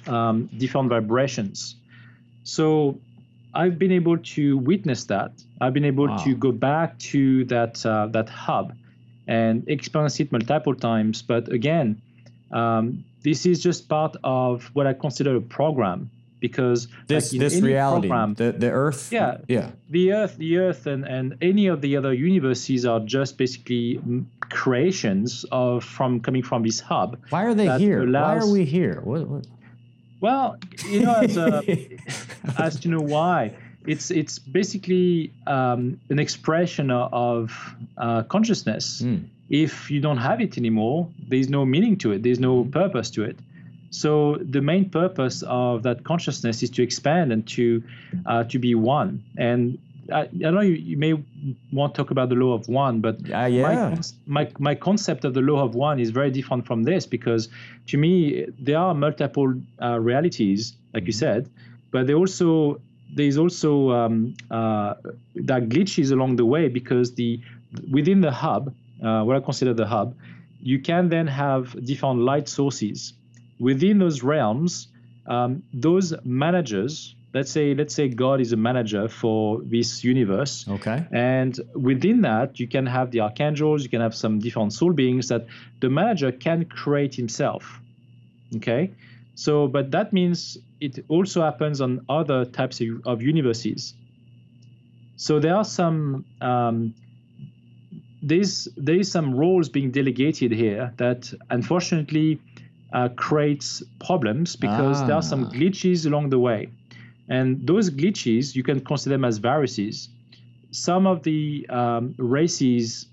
[0.07, 1.75] um, different vibrations.
[2.43, 2.99] So
[3.53, 5.31] I've been able to witness that.
[5.59, 6.17] I've been able wow.
[6.17, 8.73] to go back to that uh, that hub
[9.27, 11.21] and experience it multiple times.
[11.21, 12.01] But again,
[12.51, 17.61] um, this is just part of what I consider a program because this like this
[17.61, 21.81] reality program, the the earth yeah yeah the earth the earth and and any of
[21.81, 24.01] the other universes are just basically
[24.49, 28.65] creations of from coming from this hub why are they here allows, why are we
[28.65, 29.45] here what, what?
[30.21, 31.97] Well you know as, a,
[32.57, 33.53] as to know why
[33.85, 39.25] it's it's basically um, an expression of uh, consciousness mm.
[39.49, 43.23] if you don't have it anymore there's no meaning to it there's no purpose to
[43.23, 43.37] it
[43.91, 47.83] so the main purpose of that consciousness is to expand and to
[48.25, 49.23] uh, to be one.
[49.37, 49.77] And
[50.11, 51.13] I, I know you, you, may
[51.71, 53.95] want to talk about the law of one, but uh, yeah.
[54.25, 57.49] my, my, my concept of the law of one is very different from this because
[57.87, 61.49] to me there are multiple uh, realities, like you said,
[61.91, 62.79] but they also
[63.13, 64.93] there's also um, uh,
[65.35, 67.39] that glitches along the way because the
[67.91, 68.73] within the hub,
[69.03, 70.15] uh, what I consider the hub,
[70.61, 73.13] you can then have different light sources
[73.59, 74.87] within those realms,
[75.27, 80.65] um, those managers, let's say let's say God is a manager for this universe.
[80.67, 81.05] Okay.
[81.11, 85.27] And within that, you can have the archangels, you can have some different soul beings
[85.29, 85.45] that
[85.79, 87.79] the manager can create himself.
[88.57, 88.91] Okay.
[89.35, 93.93] So, but that means it also happens on other types of, universes.
[95.15, 96.93] So there are some um,
[98.21, 102.39] there's there is some roles being delegated here that unfortunately
[102.93, 105.07] uh, creates problems because ah.
[105.07, 105.49] there are some ah.
[105.49, 106.69] glitches along the way.
[107.31, 110.09] And those glitches, you can consider them as viruses.
[110.71, 113.07] Some of the um, races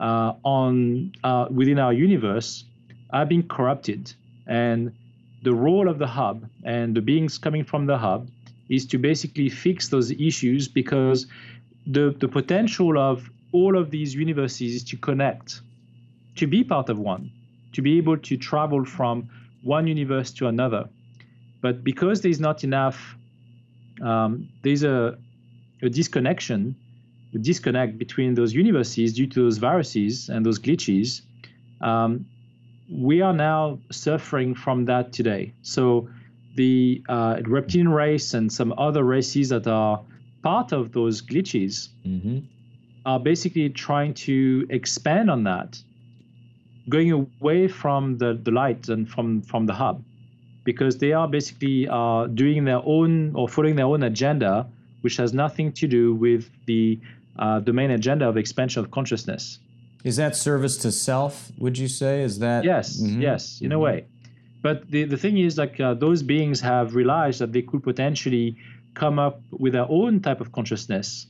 [0.00, 2.64] uh, on uh, within our universe
[3.10, 4.02] are being corrupted.
[4.46, 4.92] And
[5.42, 8.28] the role of the hub and the beings coming from the hub
[8.68, 11.26] is to basically fix those issues because
[11.86, 15.60] the, the potential of all of these universes is to connect,
[16.36, 17.30] to be part of one
[17.76, 19.28] to be able to travel from
[19.62, 20.88] one universe to another.
[21.60, 23.16] But because there's not enough,
[24.02, 25.18] um, there's a,
[25.82, 26.76] a disconnection,
[27.34, 31.22] a disconnect between those universes due to those viruses and those glitches.
[31.80, 32.26] Um,
[32.90, 35.52] we are now suffering from that today.
[35.62, 36.08] So
[36.56, 40.02] the uh, reptilian race and some other races that are
[40.42, 42.38] part of those glitches mm-hmm.
[43.04, 45.82] are basically trying to expand on that
[46.88, 50.02] going away from the, the light and from, from the hub
[50.66, 54.66] because they are basically uh, doing their own or following their own agenda,
[55.00, 57.00] which has nothing to do with the,
[57.38, 59.58] uh, the main agenda of expansion of consciousness.
[60.04, 62.22] Is that service to self, would you say?
[62.22, 62.64] Is that?
[62.64, 63.22] Yes, mm-hmm.
[63.22, 63.72] yes, in mm-hmm.
[63.72, 64.06] a way.
[64.60, 68.56] But the, the thing is, like, uh, those beings have realized that they could potentially
[68.94, 71.26] come up with their own type of consciousness.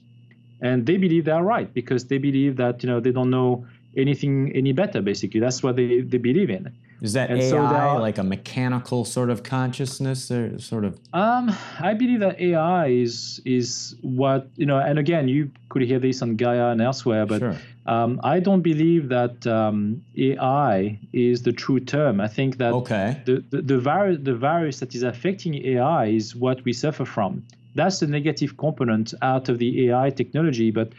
[0.61, 3.67] And they believe they are right because they believe that, you know, they don't know
[3.97, 5.03] anything any better.
[5.03, 6.73] Basically, that's what they, they believe in.
[7.02, 10.98] Is that and AI so are, like a mechanical sort of consciousness, or sort of?
[11.12, 14.78] Um, I believe that AI is is what you know.
[14.78, 17.56] And again, you could hear this on Gaia and elsewhere, but sure.
[17.85, 22.20] um, I don't believe that um, AI is the true term.
[22.20, 23.20] I think that okay.
[23.27, 27.44] the the, the, virus the virus that is affecting AI is what we suffer from.
[27.74, 30.93] That's the negative component out of the AI technology, but.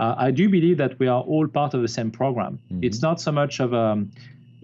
[0.00, 2.58] Uh, I do believe that we are all part of the same program.
[2.72, 2.82] Mm-hmm.
[2.82, 4.02] It's not so much of a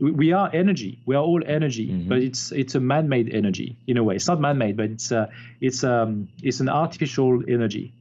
[0.01, 1.01] we are energy.
[1.07, 2.09] We are all energy, mm-hmm.
[2.09, 4.17] but it's it's a man-made energy in a way.
[4.17, 5.27] It's not man-made, but it's uh,
[5.61, 7.93] it's um it's an artificial energy.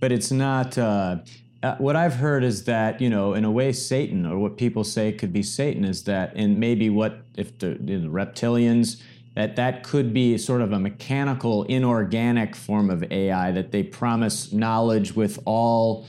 [0.00, 0.78] But it's not.
[0.78, 1.18] Uh,
[1.62, 4.82] uh, what I've heard is that you know, in a way, Satan, or what people
[4.82, 9.00] say could be Satan, is that, and maybe what if the, the reptilians
[9.34, 14.52] that that could be sort of a mechanical, inorganic form of AI that they promise
[14.52, 16.06] knowledge with all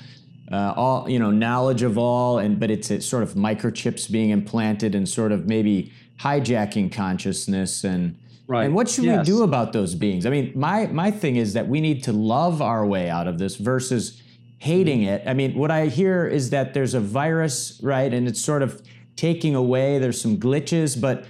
[0.52, 4.32] uh, all you know knowledge of all and but it's, it's sort of microchips being
[4.32, 8.18] implanted and sort of maybe hijacking consciousness and
[8.48, 8.66] right.
[8.66, 9.20] and what should yes.
[9.20, 12.12] we do about those beings i mean my my thing is that we need to
[12.12, 14.22] love our way out of this versus
[14.60, 18.42] hating it i mean what i hear is that there's a virus right and it's
[18.42, 18.82] sort of
[19.16, 21.26] taking away there's some glitches but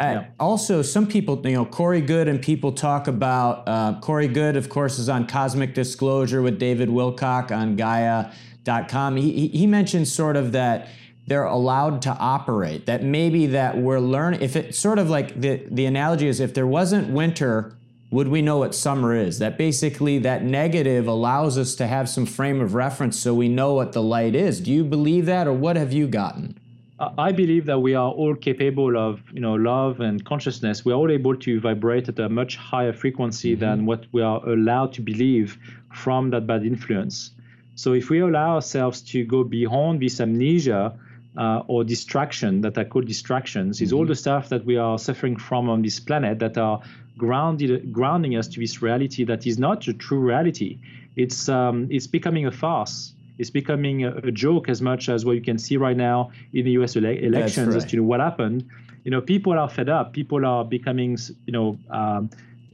[0.00, 0.26] yeah.
[0.38, 4.68] also, some people, you know, Corey Goode and people talk about uh, Corey Goode, of
[4.68, 9.16] course, is on Cosmic Disclosure with David Wilcock on Gaia.com.
[9.16, 10.88] He, he mentioned sort of that
[11.26, 14.42] they're allowed to operate, that maybe that we're learning.
[14.42, 17.76] If it's sort of like the, the analogy is if there wasn't winter,
[18.10, 19.38] would we know what summer is?
[19.40, 23.74] That basically that negative allows us to have some frame of reference so we know
[23.74, 24.60] what the light is.
[24.60, 26.58] Do you believe that or what have you gotten?
[26.98, 30.82] I believe that we are all capable of, you know, love and consciousness.
[30.84, 33.60] We are all able to vibrate at a much higher frequency mm-hmm.
[33.60, 35.58] than what we are allowed to believe
[35.92, 37.32] from that bad influence.
[37.74, 40.98] So if we allow ourselves to go beyond this amnesia
[41.36, 43.84] uh, or distraction that I call distractions, mm-hmm.
[43.84, 44.08] is all mm-hmm.
[44.08, 46.80] the stuff that we are suffering from on this planet that are
[47.18, 50.78] grounded, grounding us to this reality that is not a true reality.
[51.14, 55.32] It's um, it's becoming a farce is becoming a, a, joke as much as what
[55.32, 56.96] you can see right now in the U.S.
[56.96, 57.76] Ele- elections right.
[57.76, 58.68] as to what happened.
[59.04, 60.12] You know, people are fed up.
[60.12, 62.30] People are becoming, you know, um,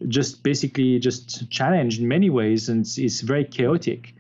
[0.09, 4.15] just basically just challenged in many ways, and it's, it's very chaotic.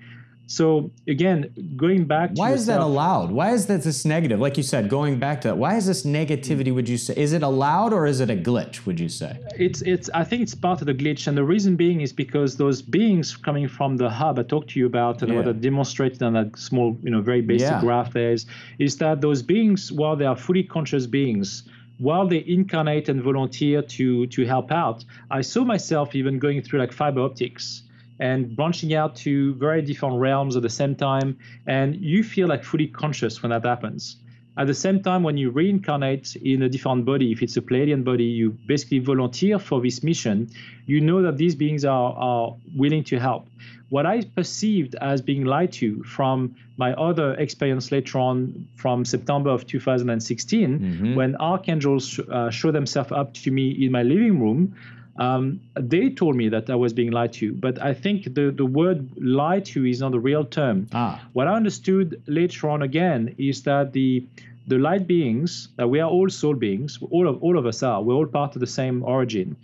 [0.47, 2.31] So again, going back.
[2.35, 3.31] why is that allowed?
[3.31, 4.39] Why is that this negative?
[4.39, 5.57] Like you said, going back to that.
[5.57, 6.75] Why is this negativity?
[6.75, 8.85] Would you say is it allowed or is it a glitch?
[8.85, 9.39] Would you say?
[9.57, 10.11] It's it's.
[10.13, 13.37] I think it's part of the glitch, and the reason being is because those beings
[13.37, 15.39] coming from the hub I talked to you about and yeah.
[15.39, 17.81] what I demonstrated on that small, you know, very basic yeah.
[17.81, 18.47] graph there is
[18.79, 21.63] is that those beings, while they are fully conscious beings,
[21.99, 26.81] while they incarnate and volunteer to to help out, I saw myself even going through
[26.81, 27.85] like fiber optics
[28.23, 31.37] and branching out to very different realms at the same time.
[31.67, 34.17] And you feel like fully conscious when that happens.
[34.57, 38.05] At the same time, when you reincarnate in a different body, if it's a Pleiadian
[38.05, 40.51] body, you basically volunteer for this mission.
[40.87, 43.49] You know that these beings are, are willing to help.
[43.89, 49.51] What I perceived as being lied to from my other experience later on from September
[49.51, 51.15] of 2016, mm-hmm.
[51.17, 54.77] when archangels uh, show themselves up to me in my living room,
[55.17, 58.65] um, they told me that I was being lied to, but I think the, the
[58.65, 60.89] word lied to is not a real term.
[60.93, 61.23] Ah.
[61.35, 64.27] What I understood later on again is that the
[64.69, 68.01] the light beings, that we are all soul beings, all of all of us are,
[68.01, 69.57] we're all part of the same origin,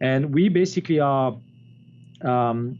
[0.00, 1.36] and we basically are.
[2.22, 2.78] Um,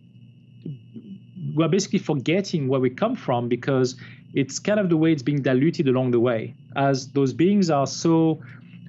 [1.55, 3.97] we're basically forgetting where we come from because
[4.33, 6.55] it's kind of the way it's being diluted along the way.
[6.75, 8.41] As those beings are so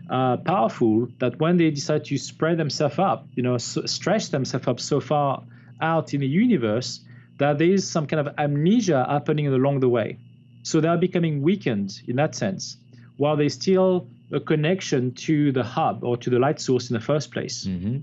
[0.10, 4.68] uh, powerful that when they decide to spread themselves up, you know, so stretch themselves
[4.68, 5.44] up so far
[5.82, 7.02] out in the universe
[7.38, 10.18] that there is some kind of amnesia happening along the way.
[10.64, 12.78] So they are becoming weakened in that sense,
[13.18, 17.00] while there's still a connection to the hub or to the light source in the
[17.02, 17.66] first place.
[17.66, 18.00] Mm-hmm.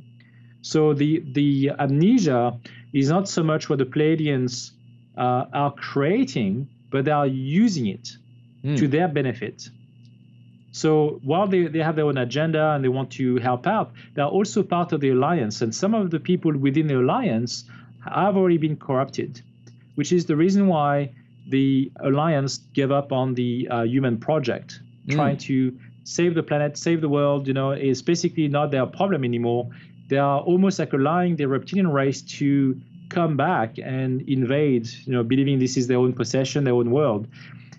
[0.60, 2.58] So the the amnesia
[2.92, 4.72] is not so much what the Pleiadians
[5.16, 8.16] uh, are creating, but they are using it
[8.64, 8.76] mm.
[8.78, 9.68] to their benefit.
[10.72, 14.24] So while they, they have their own agenda and they want to help out, they're
[14.24, 15.60] also part of the alliance.
[15.60, 17.64] And some of the people within the alliance
[18.04, 19.42] have already been corrupted,
[19.94, 21.12] which is the reason why
[21.48, 25.14] the alliance gave up on the uh, human project, mm.
[25.14, 27.46] trying to save the planet, save the world.
[27.46, 29.68] You know, is basically not their problem anymore.
[30.08, 32.80] They are almost like allowing the reptilian race to
[33.10, 34.88] come back and invade.
[35.04, 37.28] You know, believing this is their own possession, their own world.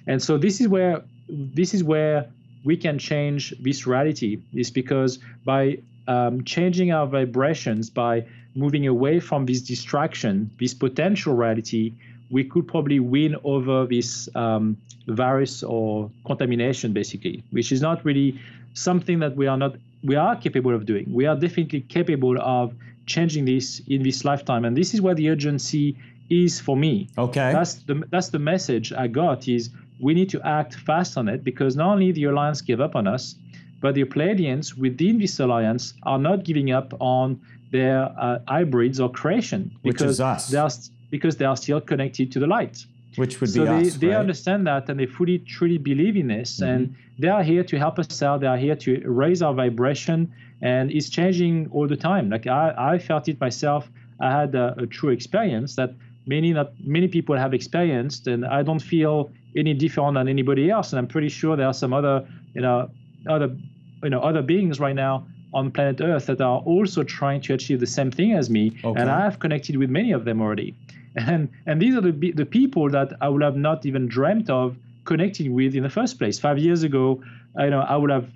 [0.06, 2.28] And so this is where this is where
[2.64, 5.78] we can change this reality is because by
[6.08, 8.26] um, changing our vibrations, by
[8.56, 11.94] moving away from this distraction, this potential reality,
[12.30, 14.78] we could probably win over this um,
[15.08, 18.40] virus or contamination, basically, which is not really
[18.74, 21.06] something that we are not we are capable of doing.
[21.14, 22.74] We are definitely capable of
[23.06, 25.96] changing this in this lifetime, and this is where the urgency
[26.30, 27.10] is for me.
[27.18, 29.70] Okay, that's the that's the message I got is
[30.04, 33.08] we need to act fast on it because not only the alliance gave up on
[33.08, 33.36] us,
[33.80, 37.40] but the Pleiadians within this alliance are not giving up on
[37.72, 40.18] their uh, hybrids or creation because
[40.52, 40.70] they are
[41.10, 42.86] because they are still connected to the light.
[43.16, 44.18] Which would so be they, us, they right?
[44.18, 46.72] understand that and they fully truly believe in this mm-hmm.
[46.72, 48.42] and they are here to help us out.
[48.42, 52.30] They are here to raise our vibration and it's changing all the time.
[52.30, 53.90] Like I, I felt it myself.
[54.20, 55.92] I had a, a true experience that
[56.26, 60.92] many not many people have experienced and I don't feel any different than anybody else.
[60.92, 62.90] And I'm pretty sure there are some other, you know,
[63.28, 63.56] other
[64.04, 67.80] you know other beings right now on planet Earth that are also trying to achieve
[67.80, 69.00] the same thing as me, okay.
[69.00, 70.76] and I have connected with many of them already.
[71.16, 74.76] And and these are the the people that I would have not even dreamt of
[75.06, 76.40] connecting with in the first place.
[76.40, 77.22] Five years ago,
[77.60, 78.28] you know, I would have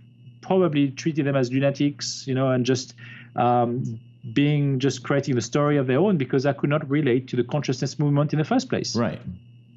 [0.42, 2.94] probably treated them as lunatics, you know, and just
[3.36, 4.00] um,
[4.34, 7.44] being just creating the story of their own because I could not relate to the
[7.44, 8.96] consciousness movement in the first place.
[8.96, 9.22] Right.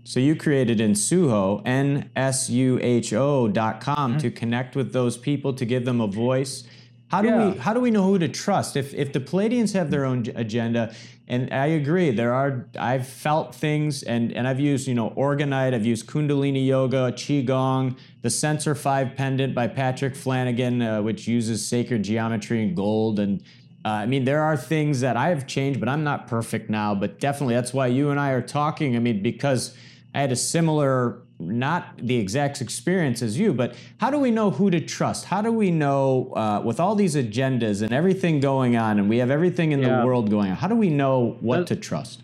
[0.05, 4.20] So you created Nsuho, N-S-U-H-O dot com mm-hmm.
[4.20, 6.64] to connect with those people, to give them a voice.
[7.10, 7.48] How do yeah.
[7.51, 8.77] we how do we know who to trust?
[8.77, 10.94] If if the Pleiadians have their own agenda,
[11.27, 15.74] and I agree, there are I've felt things and and I've used you know orgonite,
[15.74, 21.66] I've used Kundalini yoga, qigong, the Sensor Five pendant by Patrick Flanagan, uh, which uses
[21.66, 23.43] sacred geometry and gold and.
[23.82, 26.94] Uh, I mean, there are things that I have changed, but I'm not perfect now.
[26.94, 28.94] But definitely, that's why you and I are talking.
[28.94, 29.74] I mean, because
[30.15, 34.51] I had a similar, not the exact experience as you, but how do we know
[34.51, 35.27] who to trust?
[35.27, 39.19] How do we know, uh, with all these agendas and everything going on, and we
[39.19, 40.01] have everything in yeah.
[40.01, 42.23] the world going on, how do we know what that, to trust?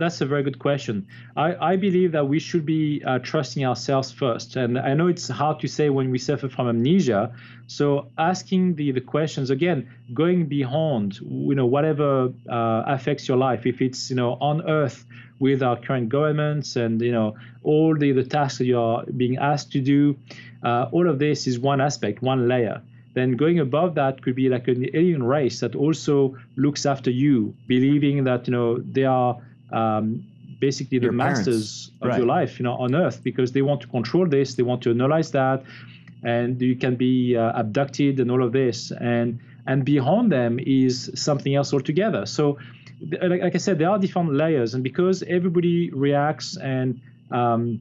[0.00, 1.06] That's a very good question.
[1.36, 4.56] I, I believe that we should be uh, trusting ourselves first.
[4.56, 7.32] And I know it's hard to say when we suffer from amnesia.
[7.66, 13.66] So asking the, the questions again, going beyond, you know, whatever uh, affects your life,
[13.66, 15.04] if it's, you know, on earth,
[15.40, 19.38] with our current governments and you know all the, the tasks that you are being
[19.38, 20.16] asked to do.
[20.62, 22.82] Uh, all of this is one aspect, one layer.
[23.14, 27.54] Then going above that could be like an alien race that also looks after you,
[27.66, 29.36] believing that you know they are
[29.72, 30.24] um,
[30.60, 32.18] basically the your masters of right.
[32.18, 34.90] your life, you know, on Earth, because they want to control this, they want to
[34.90, 35.62] analyze that,
[36.22, 41.10] and you can be uh, abducted and all of this, and and beyond them is
[41.14, 42.26] something else altogether.
[42.26, 42.58] So
[43.22, 47.80] like, like I said, there are different layers, and because everybody reacts and um,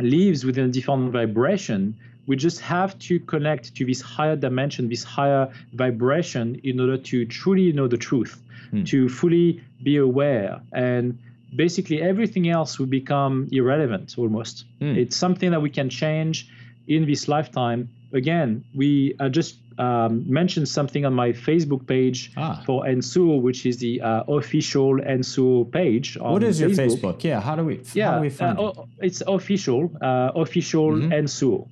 [0.00, 1.96] lives within a different vibration,
[2.26, 7.26] we just have to connect to this higher dimension, this higher vibration, in order to
[7.26, 8.40] truly know the truth,
[8.78, 8.84] hmm.
[8.84, 11.18] to fully be aware, and
[11.54, 14.64] basically everything else will become irrelevant almost.
[14.80, 14.96] Hmm.
[14.96, 16.48] It's something that we can change
[16.88, 17.88] in this lifetime.
[18.12, 22.62] Again, we are just um, mentioned something on my Facebook page ah.
[22.64, 26.16] for Nsuho, which is the uh, official Nsuho page.
[26.18, 27.16] On what is your Facebook.
[27.16, 27.24] Facebook?
[27.24, 27.80] Yeah, how do we?
[27.92, 28.76] Yeah, how do we find uh, it?
[29.00, 31.12] it's official, uh, official mm-hmm.
[31.12, 31.66] Nsuho.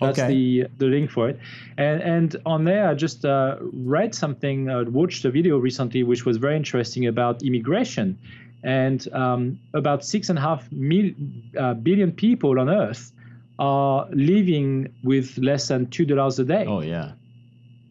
[0.00, 0.28] That's okay.
[0.28, 1.40] the the link for it,
[1.76, 6.24] and and on there I just uh, read something, uh, watched a video recently, which
[6.24, 8.16] was very interesting about immigration,
[8.62, 11.10] and um, about six and a half mil,
[11.58, 13.10] uh, billion people on Earth
[13.58, 16.64] are living with less than two dollars a day.
[16.66, 17.12] Oh yeah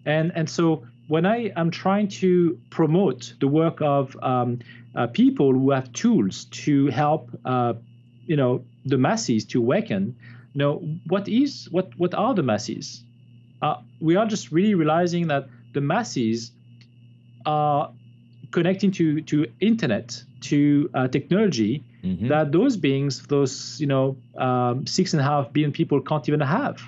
[0.07, 4.59] and, and so when I am trying to promote the work of um,
[4.95, 7.73] uh, people who have tools to help, uh,
[8.25, 10.15] you know, the masses to awaken,
[10.53, 10.77] you know,
[11.07, 13.03] what is what what are the masses?
[13.61, 16.51] Uh, we are just really realizing that the masses
[17.45, 17.91] are
[18.51, 22.27] connecting to to internet, to uh, technology mm-hmm.
[22.27, 26.39] that those beings, those you know, um, six and a half billion people can't even
[26.39, 26.81] have.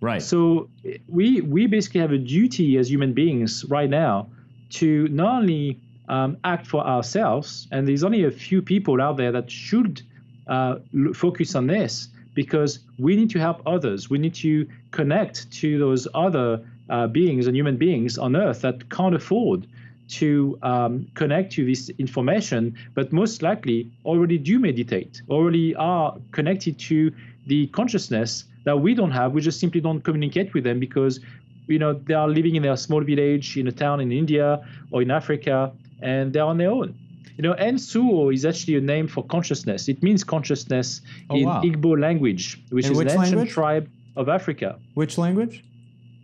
[0.00, 0.22] Right.
[0.22, 0.68] So
[1.08, 4.28] we we basically have a duty as human beings right now
[4.70, 9.32] to not only um, act for ourselves, and there's only a few people out there
[9.32, 10.02] that should
[10.46, 10.76] uh,
[11.14, 14.10] focus on this because we need to help others.
[14.10, 18.90] We need to connect to those other uh, beings and human beings on Earth that
[18.90, 19.66] can't afford
[20.08, 26.78] to um, connect to this information, but most likely already do meditate, already are connected
[26.78, 27.12] to
[27.46, 29.32] the consciousness that we don't have.
[29.32, 31.20] We just simply don't communicate with them because,
[31.66, 35.02] you know, they are living in a small village in a town in India or
[35.02, 36.94] in Africa, and they're on their own.
[37.36, 39.88] You know, Nsuho is actually a name for consciousness.
[39.88, 41.00] It means consciousness
[41.30, 41.62] oh, in wow.
[41.62, 43.50] Igbo language, which in is an ancient language?
[43.52, 44.78] tribe of Africa.
[44.94, 45.64] Which language?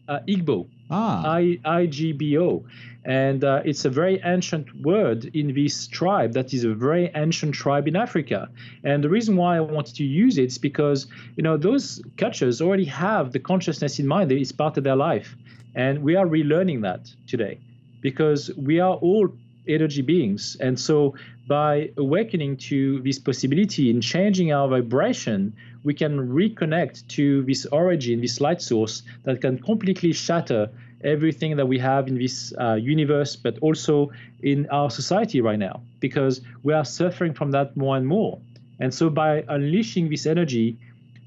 [0.09, 0.69] Uh, Igbo.
[0.91, 1.23] Ah.
[1.25, 2.65] I, IGBO.
[3.05, 7.55] And uh, it's a very ancient word in this tribe that is a very ancient
[7.55, 8.51] tribe in Africa.
[8.85, 11.07] And the reason why I wanted to use it is because,
[11.37, 14.31] you know, those cultures already have the consciousness in mind.
[14.33, 15.35] It's part of their life.
[15.75, 17.59] And we are relearning that today
[18.03, 19.33] because we are all
[19.75, 20.57] energy beings.
[20.61, 21.15] And so
[21.49, 25.53] by awakening to this possibility and changing our vibration,
[25.85, 30.71] we can reconnect to this origin, this light source that can completely shatter
[31.03, 34.11] everything that we have in this uh, universe, but also
[34.43, 38.39] in our society right now, because we are suffering from that more and more.
[38.81, 40.77] And so by unleashing this energy,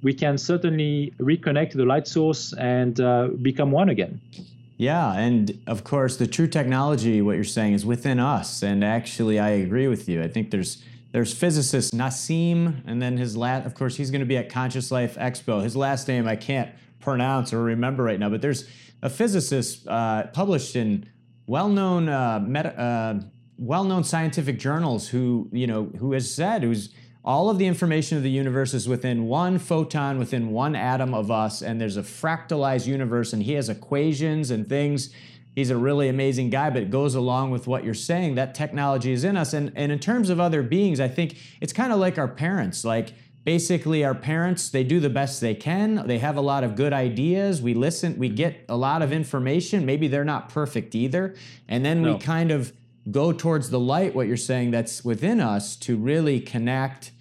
[0.04, 4.22] we can certainly reconnect to the light source and uh, become one again.
[4.84, 8.62] Yeah, and of course, the true technology, what you're saying, is within us.
[8.62, 10.22] And actually, I agree with you.
[10.22, 10.84] I think there's
[11.14, 14.92] there's physicist Nassim, and then his last, of course, he's going to be at Conscious
[14.92, 15.64] Life Expo.
[15.64, 16.70] His last name I can't
[17.00, 18.68] pronounce or remember right now, but there's
[19.02, 21.10] a physicist uh, published in
[21.48, 23.22] well-known uh, uh,
[23.58, 26.90] well-known scientific journals who you know who has said who's
[27.26, 31.32] all of the information of the universe is within one photon within one atom of
[31.32, 35.14] us and there's a fractalized universe and he has equations and things.
[35.56, 38.36] He's a really amazing guy but it goes along with what you're saying.
[38.36, 41.74] That technology is in us and, and in terms of other beings i think it's
[41.74, 42.84] kind of like our parents.
[42.84, 43.14] Like
[43.46, 46.06] basically our parents they do the best they can.
[46.06, 47.62] They have a lot of good ideas.
[47.62, 48.36] We listen we mm-hmm.
[48.36, 49.86] get a lot of information.
[49.86, 51.36] Maybe they're not perfect either.
[51.70, 52.14] And then no.
[52.14, 52.74] we kind of
[53.12, 57.13] go towards the light what you're saying that's within us to really connect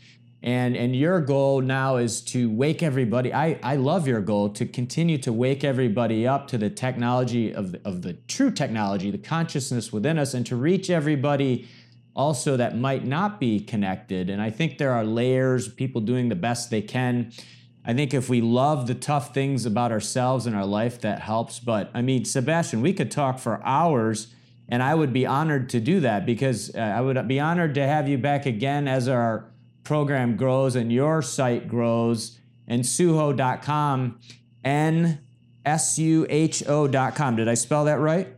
[0.42, 4.66] and and your goal now is to wake everybody i i love your goal to
[4.66, 9.18] continue to wake everybody up to the technology of the, of the true technology the
[9.18, 11.68] consciousness within us and to reach everybody
[12.14, 14.28] also that might not be connected.
[14.28, 17.32] And I think there are layers, people doing the best they can.
[17.84, 21.58] I think if we love the tough things about ourselves and our life, that helps.
[21.58, 24.32] But I mean, Sebastian, we could talk for hours,
[24.68, 27.86] and I would be honored to do that because uh, I would be honored to
[27.86, 29.46] have you back again as our
[29.84, 34.18] program grows and your site grows and nsuho.com,
[34.64, 35.20] N
[35.64, 37.36] S U H O.com.
[37.36, 38.28] Did I spell that right?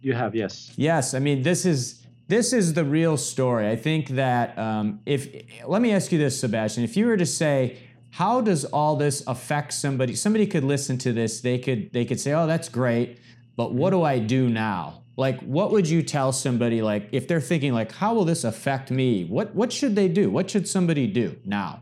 [0.00, 0.72] You have, yes.
[0.76, 1.14] Yes.
[1.14, 3.68] I mean, this is this is the real story.
[3.68, 5.28] I think that um, if
[5.66, 7.78] let me ask you this, Sebastian, if you were to say,
[8.10, 10.14] how does all this affect somebody?
[10.14, 11.40] Somebody could listen to this.
[11.40, 13.18] They could they could say, oh, that's great,
[13.56, 15.03] but what do I do now?
[15.16, 16.82] Like, what would you tell somebody?
[16.82, 19.24] Like, if they're thinking, like, how will this affect me?
[19.24, 20.30] What what should they do?
[20.30, 21.80] What should somebody do now?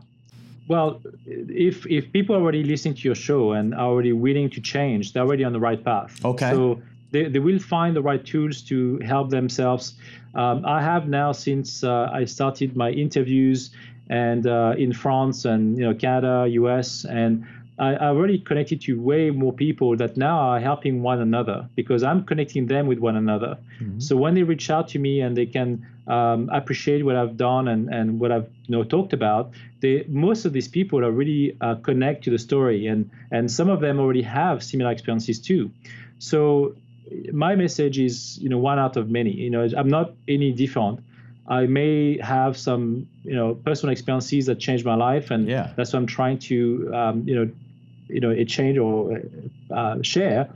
[0.67, 4.61] Well, if if people are already listening to your show and are already willing to
[4.61, 6.23] change, they're already on the right path.
[6.23, 6.51] Okay.
[6.51, 6.81] So
[7.11, 9.95] they, they will find the right tools to help themselves.
[10.35, 13.71] Um, I have now since uh, I started my interviews
[14.09, 17.45] and uh, in France and you know Canada, US, and
[17.79, 22.03] I, I already connected to way more people that now are helping one another because
[22.03, 23.57] I'm connecting them with one another.
[23.81, 23.99] Mm-hmm.
[23.99, 27.67] So when they reach out to me and they can um, appreciate what I've done
[27.67, 29.51] and, and what I've you know talked about,
[29.81, 33.69] they most of these people are really uh, connect to the story and and some
[33.69, 35.71] of them already have similar experiences too.
[36.19, 36.75] So
[37.31, 40.99] my message is you know one out of many you know i'm not any different
[41.47, 45.71] i may have some you know personal experiences that changed my life and yeah.
[45.75, 47.51] that's what i'm trying to um, you know
[48.07, 49.21] you know change or
[49.71, 50.49] uh, share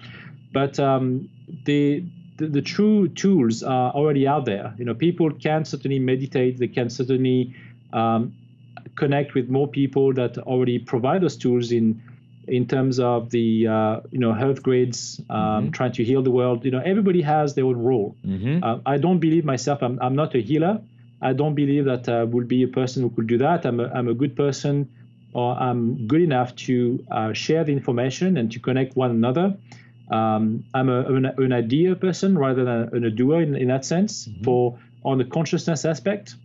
[0.54, 1.30] but um,
[1.66, 2.04] the,
[2.38, 6.68] the, the true tools are already out there you know people can certainly meditate they
[6.68, 7.54] can certainly
[7.94, 8.34] um,
[8.96, 12.02] connect with more people that already provide those tools in
[12.48, 15.72] in terms of the uh, you know health grids, um, mm-hmm.
[15.72, 16.66] trying to heal the world.
[16.66, 18.16] You know, everybody has their own role.
[18.26, 18.64] Mm-hmm.
[18.64, 19.82] Uh, I don't believe myself.
[19.82, 20.82] I'm, I'm not a healer.
[21.22, 23.66] I don't believe that I uh, will be a person who could do that.
[23.66, 24.90] I'm a, I'm a good person,
[25.34, 29.58] or I'm good enough to uh, share the information and to connect one another.
[30.10, 33.84] Um, I'm a, an, an, idea person rather than a, a doer in, in that
[33.84, 34.44] sense mm-hmm.
[34.44, 36.36] for on the consciousness aspect.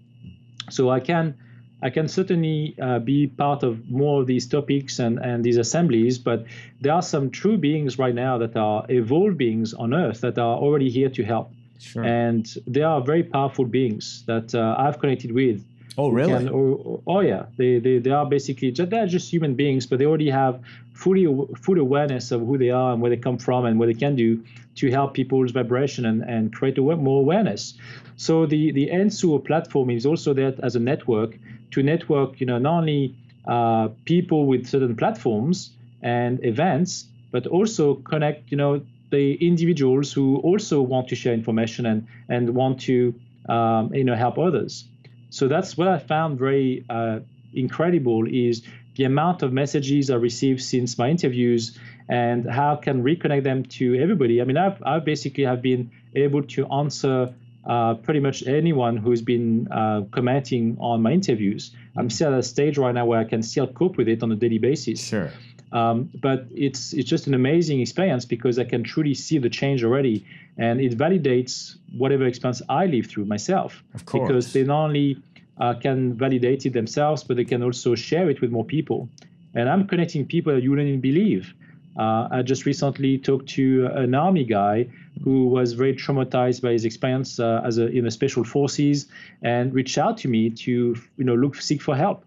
[0.70, 1.36] So I can
[1.82, 6.16] I can certainly uh, be part of more of these topics and, and these assemblies,
[6.18, 6.46] but
[6.80, 10.56] there are some true beings right now that are evolved beings on Earth that are
[10.56, 11.50] already here to help.
[11.80, 12.04] Sure.
[12.04, 15.64] And they are very powerful beings that uh, I've connected with.
[15.98, 16.32] Oh, really?
[16.32, 17.46] Can, oh, oh, yeah.
[17.56, 20.60] They, they, they are basically, just, they're just human beings, but they already have
[20.94, 21.26] fully
[21.60, 24.14] full awareness of who they are and where they come from and what they can
[24.14, 24.42] do
[24.76, 27.74] to help people's vibration and, and create more awareness.
[28.16, 31.36] So the, the Nsuho platform is also there as a network
[31.72, 33.14] to network, you know, not only
[33.46, 35.70] uh, people with certain platforms
[36.02, 41.86] and events, but also connect, you know, the individuals who also want to share information
[41.86, 43.14] and and want to,
[43.48, 44.84] um, you know, help others.
[45.30, 47.20] So that's what I found very uh,
[47.54, 48.62] incredible is
[48.96, 51.78] the amount of messages I received since my interviews
[52.08, 54.42] and how I can reconnect them to everybody.
[54.42, 57.34] I mean, I've, I basically have been able to answer
[57.66, 61.70] uh, pretty much anyone who's been uh, commenting on my interviews.
[61.96, 64.32] I'm still at a stage right now where I can still cope with it on
[64.32, 65.04] a daily basis.
[65.04, 65.30] Sure.
[65.72, 69.82] Um, but it's it's just an amazing experience because I can truly see the change
[69.82, 70.26] already,
[70.58, 73.82] and it validates whatever experience I live through myself.
[73.94, 74.28] Of course.
[74.28, 75.22] Because they not only
[75.58, 79.08] uh, can validate it themselves, but they can also share it with more people.
[79.54, 81.54] And I'm connecting people that you wouldn't even believe.
[81.96, 84.88] Uh, I just recently talked to an army guy
[85.22, 89.06] who was very traumatized by his experience uh, as a, in the special forces
[89.42, 92.24] and reached out to me to you know look seek for help.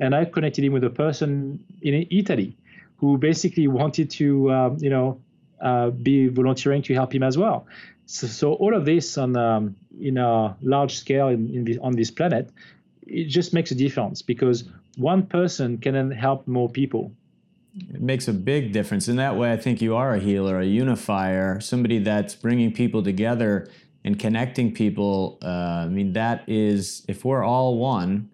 [0.00, 2.56] And I connected him with a person in Italy
[2.98, 5.20] who basically wanted to um, you know
[5.60, 7.66] uh, be volunteering to help him as well.
[8.04, 11.96] So, so all of this on um, in a large scale in, in the, on
[11.96, 12.50] this planet,
[13.06, 14.64] it just makes a difference because
[14.96, 17.12] one person can then help more people
[17.76, 19.08] it makes a big difference.
[19.08, 23.02] In that way, I think you are a healer, a unifier, somebody that's bringing people
[23.02, 23.68] together
[24.04, 25.38] and connecting people.
[25.42, 28.30] Uh, I mean, that is, if we're all one,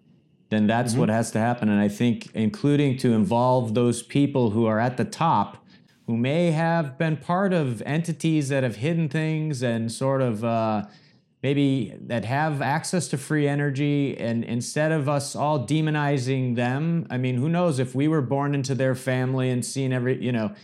[0.49, 1.01] then that's mm-hmm.
[1.01, 1.67] what has to happen.
[1.67, 5.65] And I think, including to involve those people who are at the top,
[6.05, 10.85] who may have been part of entities that have hidden things and sort of uh,
[11.43, 17.17] maybe that have access to free energy and instead of us all demonizing them i
[17.17, 20.55] mean who knows if we were born into their family and seen every you know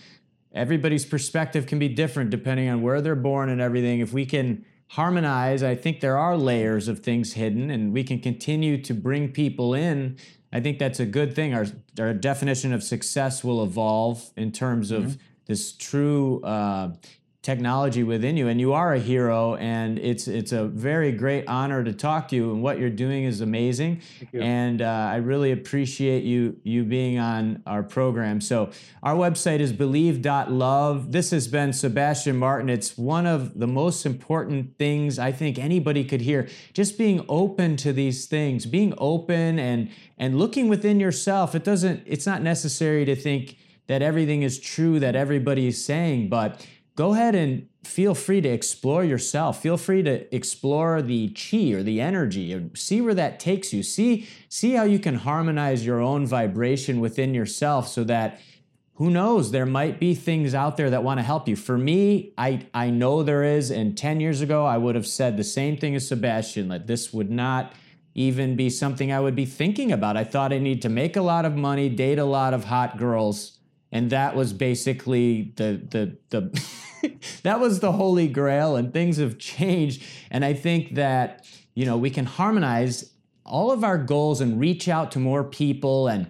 [0.53, 3.99] everybody's perspective can be different depending on where they're born and everything.
[3.99, 8.19] If we can harmonize i think there are layers of things hidden and we can
[8.19, 10.18] continue to bring people in.
[10.51, 11.53] I think that's a good thing.
[11.53, 11.68] Our,
[11.99, 15.22] our definition of success will evolve in terms of mm-hmm.
[15.45, 16.93] this true uh,
[17.49, 21.84] technology within you and you are a hero and it's it's a very great honor
[21.84, 24.01] to talk to you and what you're doing is amazing.
[24.34, 28.39] And uh, i really appreciate you you being on our program.
[28.39, 28.69] So
[29.01, 32.69] our website is believe.love this has been sebastian martin.
[32.69, 36.47] It's one of the most important things i think anybody could hear.
[36.73, 39.89] Just being open to these things being open and
[40.19, 41.55] and looking within yourself.
[41.55, 43.57] It doesn't it's not necessary to think
[43.88, 46.63] that everything is true that everybody is saying but
[46.99, 49.61] go ahead and feel free to explore yourself.
[49.61, 53.81] Feel free to explore the chi or the energy and see where that takes you.
[53.84, 58.41] See, see how you can harmonize your own vibration within yourself so that
[58.95, 61.55] who knows, there might be things out there that want to help you.
[61.55, 65.38] For me, I, I know there is, and 10 years ago, I would have said
[65.38, 67.71] the same thing as Sebastian, that this would not
[68.13, 70.17] even be something I would be thinking about.
[70.17, 72.97] I thought I need to make a lot of money, date a lot of hot
[72.97, 73.57] girls,
[73.89, 76.61] and that was basically the the the
[77.43, 80.03] that was the holy grail and things have changed.
[80.31, 81.45] And i think that
[81.76, 83.11] you know we can harmonize
[83.45, 86.07] all of our goals and reach out to more people.
[86.07, 86.30] And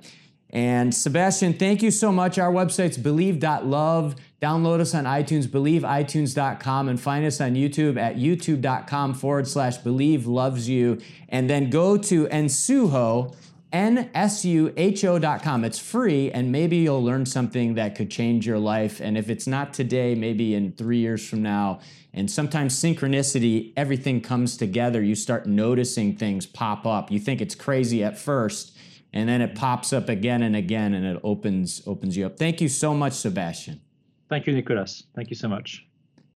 [0.49, 2.39] and sebastian thank you so much.
[2.39, 9.13] Our website's believe.love download us on itunes believeitunes.com and find us on youtube at youtube.com
[9.13, 10.99] forward slash believe loves you.
[11.27, 13.35] And then go to Nsuho
[13.71, 15.63] nsuho.com.
[15.63, 18.99] It's free, and maybe you'll learn something that could change your life.
[18.99, 21.79] And if it's not today, maybe in three years from now.
[22.13, 25.01] And sometimes synchronicity, everything comes together.
[25.03, 27.11] You start noticing things pop up.
[27.11, 28.75] You think it's crazy at first,
[29.13, 32.37] and then it pops up again and again, and it opens opens you up.
[32.37, 33.81] Thank you so much, Sebastian.
[34.29, 35.03] Thank you, Nicolas.
[35.15, 35.88] Thank you so much.